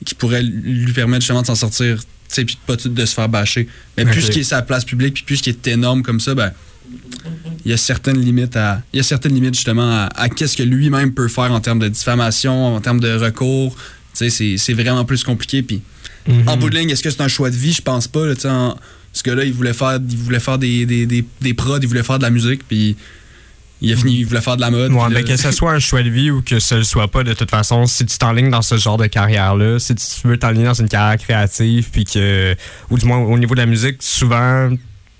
[0.03, 1.99] qui pourraient lui permettre justement de s'en sortir,
[2.45, 3.67] puis pas tout de se faire bâcher.
[3.97, 4.11] Mais Ok.
[4.11, 6.51] puisqu'il est sa place publique, puis puisqu'il est énorme comme ça, ben,
[7.65, 10.57] il y a certaines limites à il y a certaines limites justement à, à qu'est-ce
[10.57, 13.81] que lui-même peut faire en termes de diffamation en termes de recours tu
[14.13, 15.81] sais c'est, c'est vraiment plus compliqué puis
[16.27, 16.47] Mhm.
[16.49, 17.73] en bout de ligne est-ce que c'est un choix de vie?
[17.73, 18.77] Je pense pas là, en-
[19.13, 22.03] ce gars-là il voulait faire il voulait faire des, des, des, des prods il voulait
[22.03, 22.95] faire de la musique puis
[23.81, 25.79] il a fini il voulait faire de la mode Ouais, mais que ce soit un
[25.79, 28.49] choix de vie ou que ce le soit pas, de toute façon, si tu t'enlignes
[28.51, 32.55] dans ce genre de carrière-là, si tu veux t'enligner dans une carrière créative, puis que,
[32.89, 34.69] ou du moins au niveau de la musique, souvent,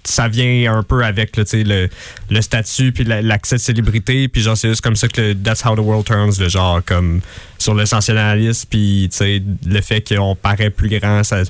[0.04, 1.88] ça vient un peu avec là, tu sais, le,
[2.30, 5.36] le statut, puis la- l'accès de célébrité, puis genre, c'est juste comme ça que le
[5.36, 7.22] That's How the World Turns, le genre, comme
[7.60, 11.44] sur le sensationnalisme, puis tu sais, le fait qu'on paraît plus grand, ça,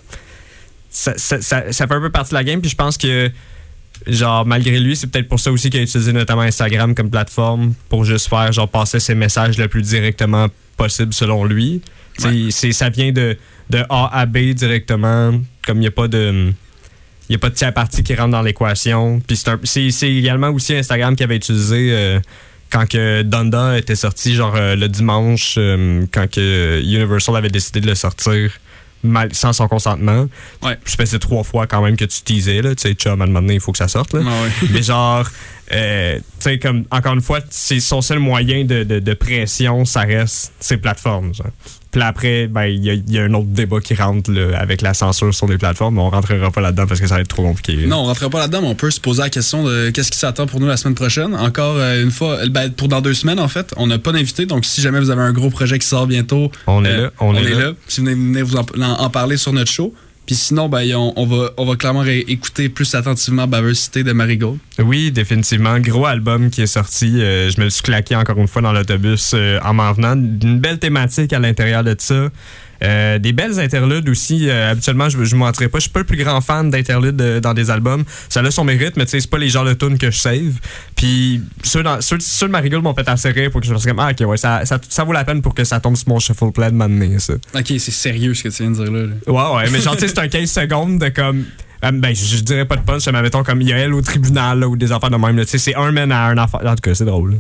[0.89, 3.31] ça, ça, ça- ça fait un peu partie de la game, puis je pense que
[4.07, 7.73] genre malgré lui c'est peut-être pour ça aussi qu'il a utilisé notamment Instagram comme plateforme
[7.89, 10.47] pour juste faire genre passer ses messages le plus directement
[10.77, 11.81] possible selon lui.
[12.17, 13.37] C'est ça vient de,
[13.69, 15.33] de A à B directement.
[15.65, 16.51] Comme il n'y a pas de
[17.29, 19.21] il a pas de tiers partie qui rentre dans l'équation.
[19.25, 22.19] Puis c'est également aussi Instagram qui avait utilisé euh,
[22.69, 27.79] quand que Donda était sorti genre euh, le dimanche euh, quand que Universal avait décidé
[27.79, 28.51] de le sortir
[29.03, 30.27] mal, sans son consentement.
[30.61, 30.77] Ouais.
[30.85, 32.75] Je c'est trois fois quand même que tu teasais, là.
[32.75, 34.21] Tu sais, chum, à un moment donné, il faut que ça sorte, là.
[34.25, 34.69] Ah ouais.
[34.71, 35.27] Mais genre,
[35.71, 39.85] euh, tu sais, comme, encore une fois, c'est son seul moyen de, de, de pression,
[39.85, 41.47] ça reste ces plateformes, genre.
[41.91, 44.57] Puis après, ben, il y, a- il y a un autre débat qui rentre, là,
[44.57, 47.21] avec la censure sur les plateformes, mais on rentrera pas là-dedans parce que ça va
[47.21, 47.85] être trop compliqué.
[47.85, 50.17] Non, on rentrera pas là-dedans, mais on peut se poser la question de qu'est-ce qui
[50.17, 51.35] s'attend pour nous la semaine prochaine.
[51.35, 54.45] Encore euh, une fois, ben, pour dans deux semaines, en fait, on n'a pas d'invité,
[54.45, 57.11] donc si jamais vous avez un gros projet qui sort bientôt, On est euh, là,
[57.19, 57.71] on est là.
[57.87, 59.93] Si vous venez, venez vous en, en parler sur notre show.
[60.25, 64.59] Puis sinon, ben, on, va, on va clairement écouter plus attentivement Baver Cité de Marigold.
[64.79, 65.79] Oui, définitivement.
[65.79, 67.21] Gros album qui est sorti.
[67.21, 70.13] Euh, je me suis claqué encore une fois dans l'autobus euh, en m'en venant.
[70.13, 72.29] Une belle thématique à l'intérieur de ça.
[72.83, 74.49] Euh, des belles interludes aussi.
[74.49, 75.77] Euh, habituellement, je ne mentirais pas.
[75.77, 78.03] Je suis pas le plus grand fan d'interludes euh, dans des albums.
[78.29, 80.17] Ça a son mérite, mais tu sais, c'est pas les genres de tunes que je
[80.17, 80.53] save.
[80.95, 83.77] Puis ceux, dans, ceux, ceux de Marigold m'ont fait assez rire pour que je me
[83.77, 85.95] fasse comme Ah, ok, ouais, ça, ça, ça vaut la peine pour que ça tombe
[85.95, 87.33] sur mon shuffle play de m'amener, ça.
[87.55, 89.05] Ok, c'est sérieux ce que tu viens de dire là.
[89.05, 89.31] là.
[89.55, 91.45] Ouais, ouais, mais genre, c'est un 15 secondes de comme.
[91.83, 93.93] euh, ben, je, je dirais pas de punch, mais mettons comme il y a elle
[93.93, 95.37] au tribunal là, ou des affaires de même.
[95.37, 95.45] là.
[95.45, 96.61] Tu sais, c'est un man à un affaire.
[96.65, 97.31] En tout cas, c'est drôle.
[97.33, 97.37] là.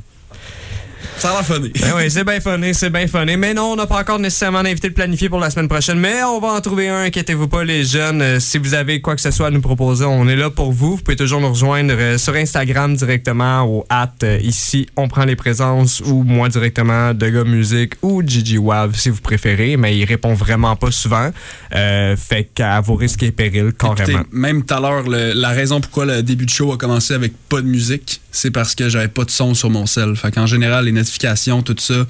[1.21, 1.69] Ça a funny.
[1.79, 3.37] Ben oui, c'est bien funny, c'est bien funny.
[3.37, 5.99] Mais non, on n'a pas encore nécessairement d'invité de planifier pour la semaine prochaine.
[5.99, 8.23] Mais on va en trouver un, inquiétez-vous pas, les jeunes.
[8.23, 10.71] Euh, si vous avez quoi que ce soit à nous proposer, on est là pour
[10.71, 10.95] vous.
[10.95, 15.23] Vous pouvez toujours nous rejoindre euh, sur Instagram directement au at euh, ici, on prend
[15.23, 19.77] les présences ou moi directement de gars musique ou Gigi Wav si vous préférez.
[19.77, 21.29] Mais il répond vraiment pas souvent.
[21.69, 24.21] Fait qu'à vos risques et périls, carrément.
[24.21, 27.33] Écoutez, même tout à l'heure, la raison pourquoi le début de show a commencé avec
[27.47, 30.15] pas de musique, c'est parce que j'avais pas de son sur mon cell.
[30.15, 32.05] Fait qu'en général, les notifications, tout ça.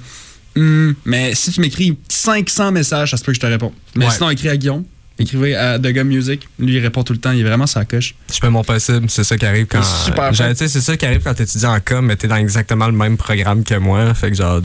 [0.56, 3.72] hmm, mais si tu m'écris 500 messages, ça se peut que je te réponds.
[3.96, 4.10] Mais Ouais.
[4.12, 4.84] sinon, écris à Guillaume.
[5.18, 6.48] Écrivez à The Gum Music.
[6.58, 7.32] Lui, il répond tout le temps.
[7.32, 8.14] Il est vraiment sa coche.
[8.32, 9.82] Je fais mon possible, c'est ça qui arrive quand.
[9.82, 12.92] C'est super c'est ça qui arrive quand t'étudies en com, mais t'es dans exactement le
[12.92, 14.14] même programme que moi.
[14.14, 14.62] Fait que genre.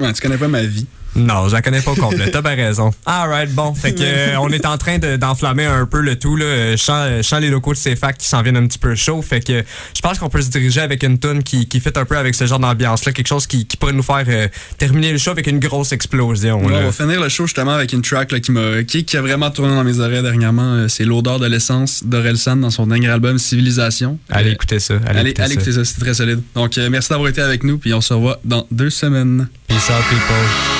[0.00, 0.86] Ouais, tu connais pas ma vie.
[1.16, 2.30] Non, je la connais pas au complet.
[2.30, 2.92] T'as bien raison.
[3.06, 3.74] Alright, bon.
[3.74, 6.36] Fait que euh, on est en train de- d'enflammer un peu le tout.
[6.36, 6.44] Là.
[6.44, 9.22] Euh, je sens les locaux de CFAC qui s'en viennent un petit peu chaud.
[9.22, 9.64] Fait que
[9.94, 12.34] je pense qu'on peut se diriger avec une tune qui, qui fit un peu avec
[12.34, 13.12] ce genre d'ambiance-là.
[13.12, 14.48] Quelque chose qui, qui pourrait nous faire euh,
[14.78, 16.64] terminer le show avec une grosse explosion.
[16.64, 19.16] Ouais, on va finir le show justement avec une track là, qui, m'a, qui, qui
[19.16, 20.74] a vraiment tourné dans mes oreilles dernièrement.
[20.74, 24.18] Euh, C'est l'odeur de l'essence d'Orelsan dans son dernier album Civilisation.
[24.30, 24.94] Allez Euh, écouter ça.
[25.06, 25.60] Allez, Allez, écouter allez ça.
[25.60, 26.40] écouter ça, c'est très solide.
[26.54, 29.48] Donc, euh, merci d'avoir été avec nous, puis on se revoit dans deux semaines.
[29.68, 30.75] Peace out, people.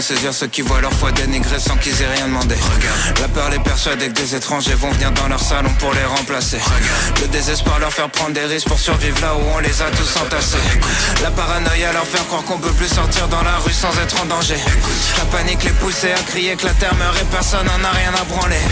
[0.00, 2.56] L'incompréhension, saisir ceux qui voient leur foi dénigrée sans qu'ils aient rien demandé.
[3.20, 6.58] La peur les persuade que des étrangers vont venir dans leur salon pour les remplacer.
[7.20, 10.16] Le désespoir leur faire prendre des risques pour survivre là où on les a tous
[10.16, 10.58] entassés.
[11.22, 14.26] La paranoïa leur faire croire qu'on peut plus sortir dans la rue sans être en
[14.26, 14.58] danger.
[15.18, 18.12] La panique les pousser à crier que la terre meurt et personne n'en a rien
[18.14, 18.62] à branler.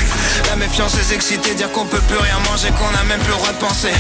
[0.48, 3.38] La méfiance les exciter, dire qu'on peut plus rien manger, qu'on a même plus le
[3.38, 3.92] droit de penser.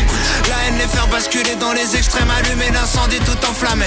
[0.48, 3.86] La haine les faire basculer dans les extrêmes, allumer l'incendie tout enflammé.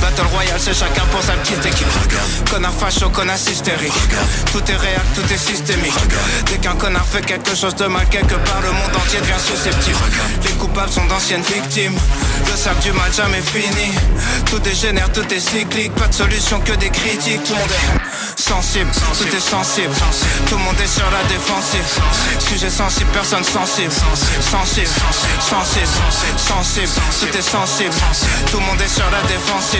[0.00, 1.88] Battle Royale, c'est chacun pour sa petite équipe.
[2.50, 3.92] Connard facho, connard hystérique.
[4.52, 5.94] Tout est réel, tout est systémique.
[6.46, 9.98] Dès qu'un connard fait quelque chose de mal, quelque part, le monde entier devient susceptible.
[10.44, 11.96] Les coupables sont d'anciennes victimes.
[12.46, 13.92] Le cercle du mal jamais fini.
[14.46, 15.94] Tout dégénère, tout est cyclique.
[15.94, 17.42] Pas de solution que des critiques.
[17.44, 19.94] Tout le monde est sensible, tout est sensible.
[20.48, 21.84] Tout le monde est sur la défensive.
[22.48, 23.92] Sujet sensible, personne sensible.
[24.50, 24.88] Sensible,
[25.40, 25.88] sensible,
[26.36, 26.92] sensible.
[27.20, 27.94] Tout est sensible.
[28.50, 29.79] Tout le monde est sur la défensive.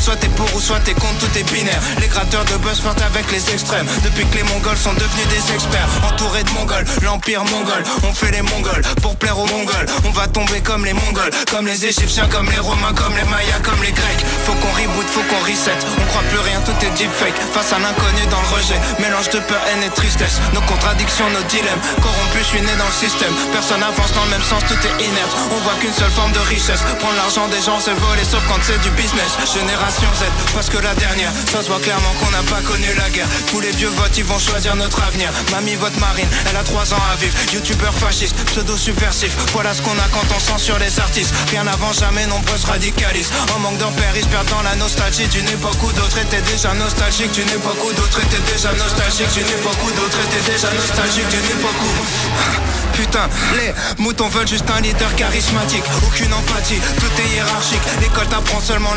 [0.00, 1.80] Soit t'es pour ou soit t'es contre, tout est binaire.
[2.00, 3.86] Les gratteurs de buzz flirtent avec les extrêmes.
[4.02, 5.88] Depuis que les mongols sont devenus des experts.
[6.02, 7.82] Entourés de mongols, l'empire mongol.
[8.02, 9.86] On fait les mongols pour plaire aux mongols.
[10.04, 13.60] On va tomber comme les mongols, comme les égyptiens, comme les romains, comme les mayas,
[13.62, 14.24] comme les grecs.
[14.44, 15.78] Faut qu'on reboot, faut qu'on reset.
[16.00, 17.38] On croit plus rien, tout est deepfake.
[17.54, 18.80] Face à l'inconnu dans le rejet.
[18.98, 20.40] Mélange de peur, haine et tristesse.
[20.52, 21.82] Nos contradictions, nos dilemmes.
[22.02, 23.34] Corrompus, je suis né dans le système.
[23.52, 25.34] Personne avance dans le même sens, tout est inerte.
[25.54, 26.82] On voit qu'une seule forme de richesse.
[26.98, 29.38] Prendre l'argent des gens, c'est voler, sauf quand c'est du business.
[29.60, 33.10] Génération Z, parce que la dernière, ça se voit clairement qu'on n'a pas connu la
[33.10, 33.28] guerre.
[33.50, 35.30] Tous les vieux votes, ils vont choisir notre avenir.
[35.50, 37.36] Mamie vote marine, elle a 3 ans à vivre.
[37.52, 39.36] Youtubeur fasciste, pseudo subversif.
[39.52, 41.34] Voilà ce qu'on a quand on censure les artistes.
[41.50, 43.30] Rien n'avance jamais, nombreux se radicalisent.
[43.54, 44.26] En manque d'empère, ils
[44.64, 47.32] la nostalgie d'une époque où d'autres étaient déjà nostalgiques.
[47.32, 49.32] D'une époque où d'autres étaient déjà nostalgiques.
[49.34, 51.28] D'une époque où d'autres étaient déjà nostalgiques.
[51.28, 52.70] D'une époque où.
[52.92, 55.84] Putain, les moutons veulent juste un leader charismatique.
[56.06, 57.80] Aucune empathie, tout est hiérarchique.
[58.00, 58.94] L'école t'apprend seulement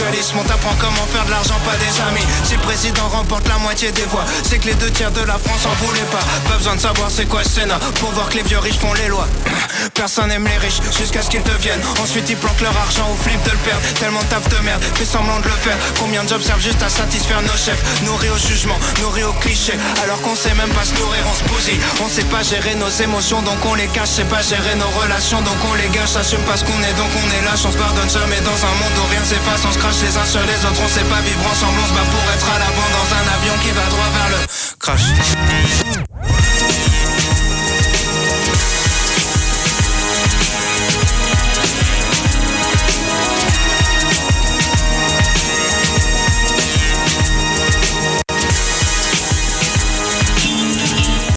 [0.00, 2.24] On t'apprend comment faire de l'argent, pas des amis.
[2.44, 5.38] Si le président remporte la moitié des voix, c'est que les deux tiers de la
[5.38, 6.22] France en voulaient pas.
[6.48, 9.08] Pas besoin de savoir c'est quoi Sénat pour voir que les vieux riches font les
[9.08, 9.26] lois.
[9.94, 11.80] Personne aime les riches jusqu'à ce qu'ils deviennent.
[12.00, 13.82] Ensuite ils planquent leur argent au flip de le perdre.
[13.98, 15.76] Tellement de taf de merde, fait semblant de le faire.
[15.98, 17.82] Combien de jobs servent juste à satisfaire nos chefs?
[18.04, 19.72] Nourris au jugement, nourris au cliché.
[20.04, 21.80] Alors qu'on sait même pas se nourrir, on se bousille.
[22.04, 24.10] On sait pas gérer nos émotions, donc on les cache.
[24.10, 26.14] Sait pas gérer nos relations, donc on les gâche.
[26.14, 27.64] Assume pas ce qu'on est, donc on est lâche.
[27.66, 29.62] On se pardonne jamais dans un monde où rien s'efface.
[29.66, 31.78] On se les uns sur les autres, on sait pas vivre ensemble.
[31.82, 34.46] On se bat pour être à l'avant dans un avion qui va droit vers le
[34.78, 35.06] crash.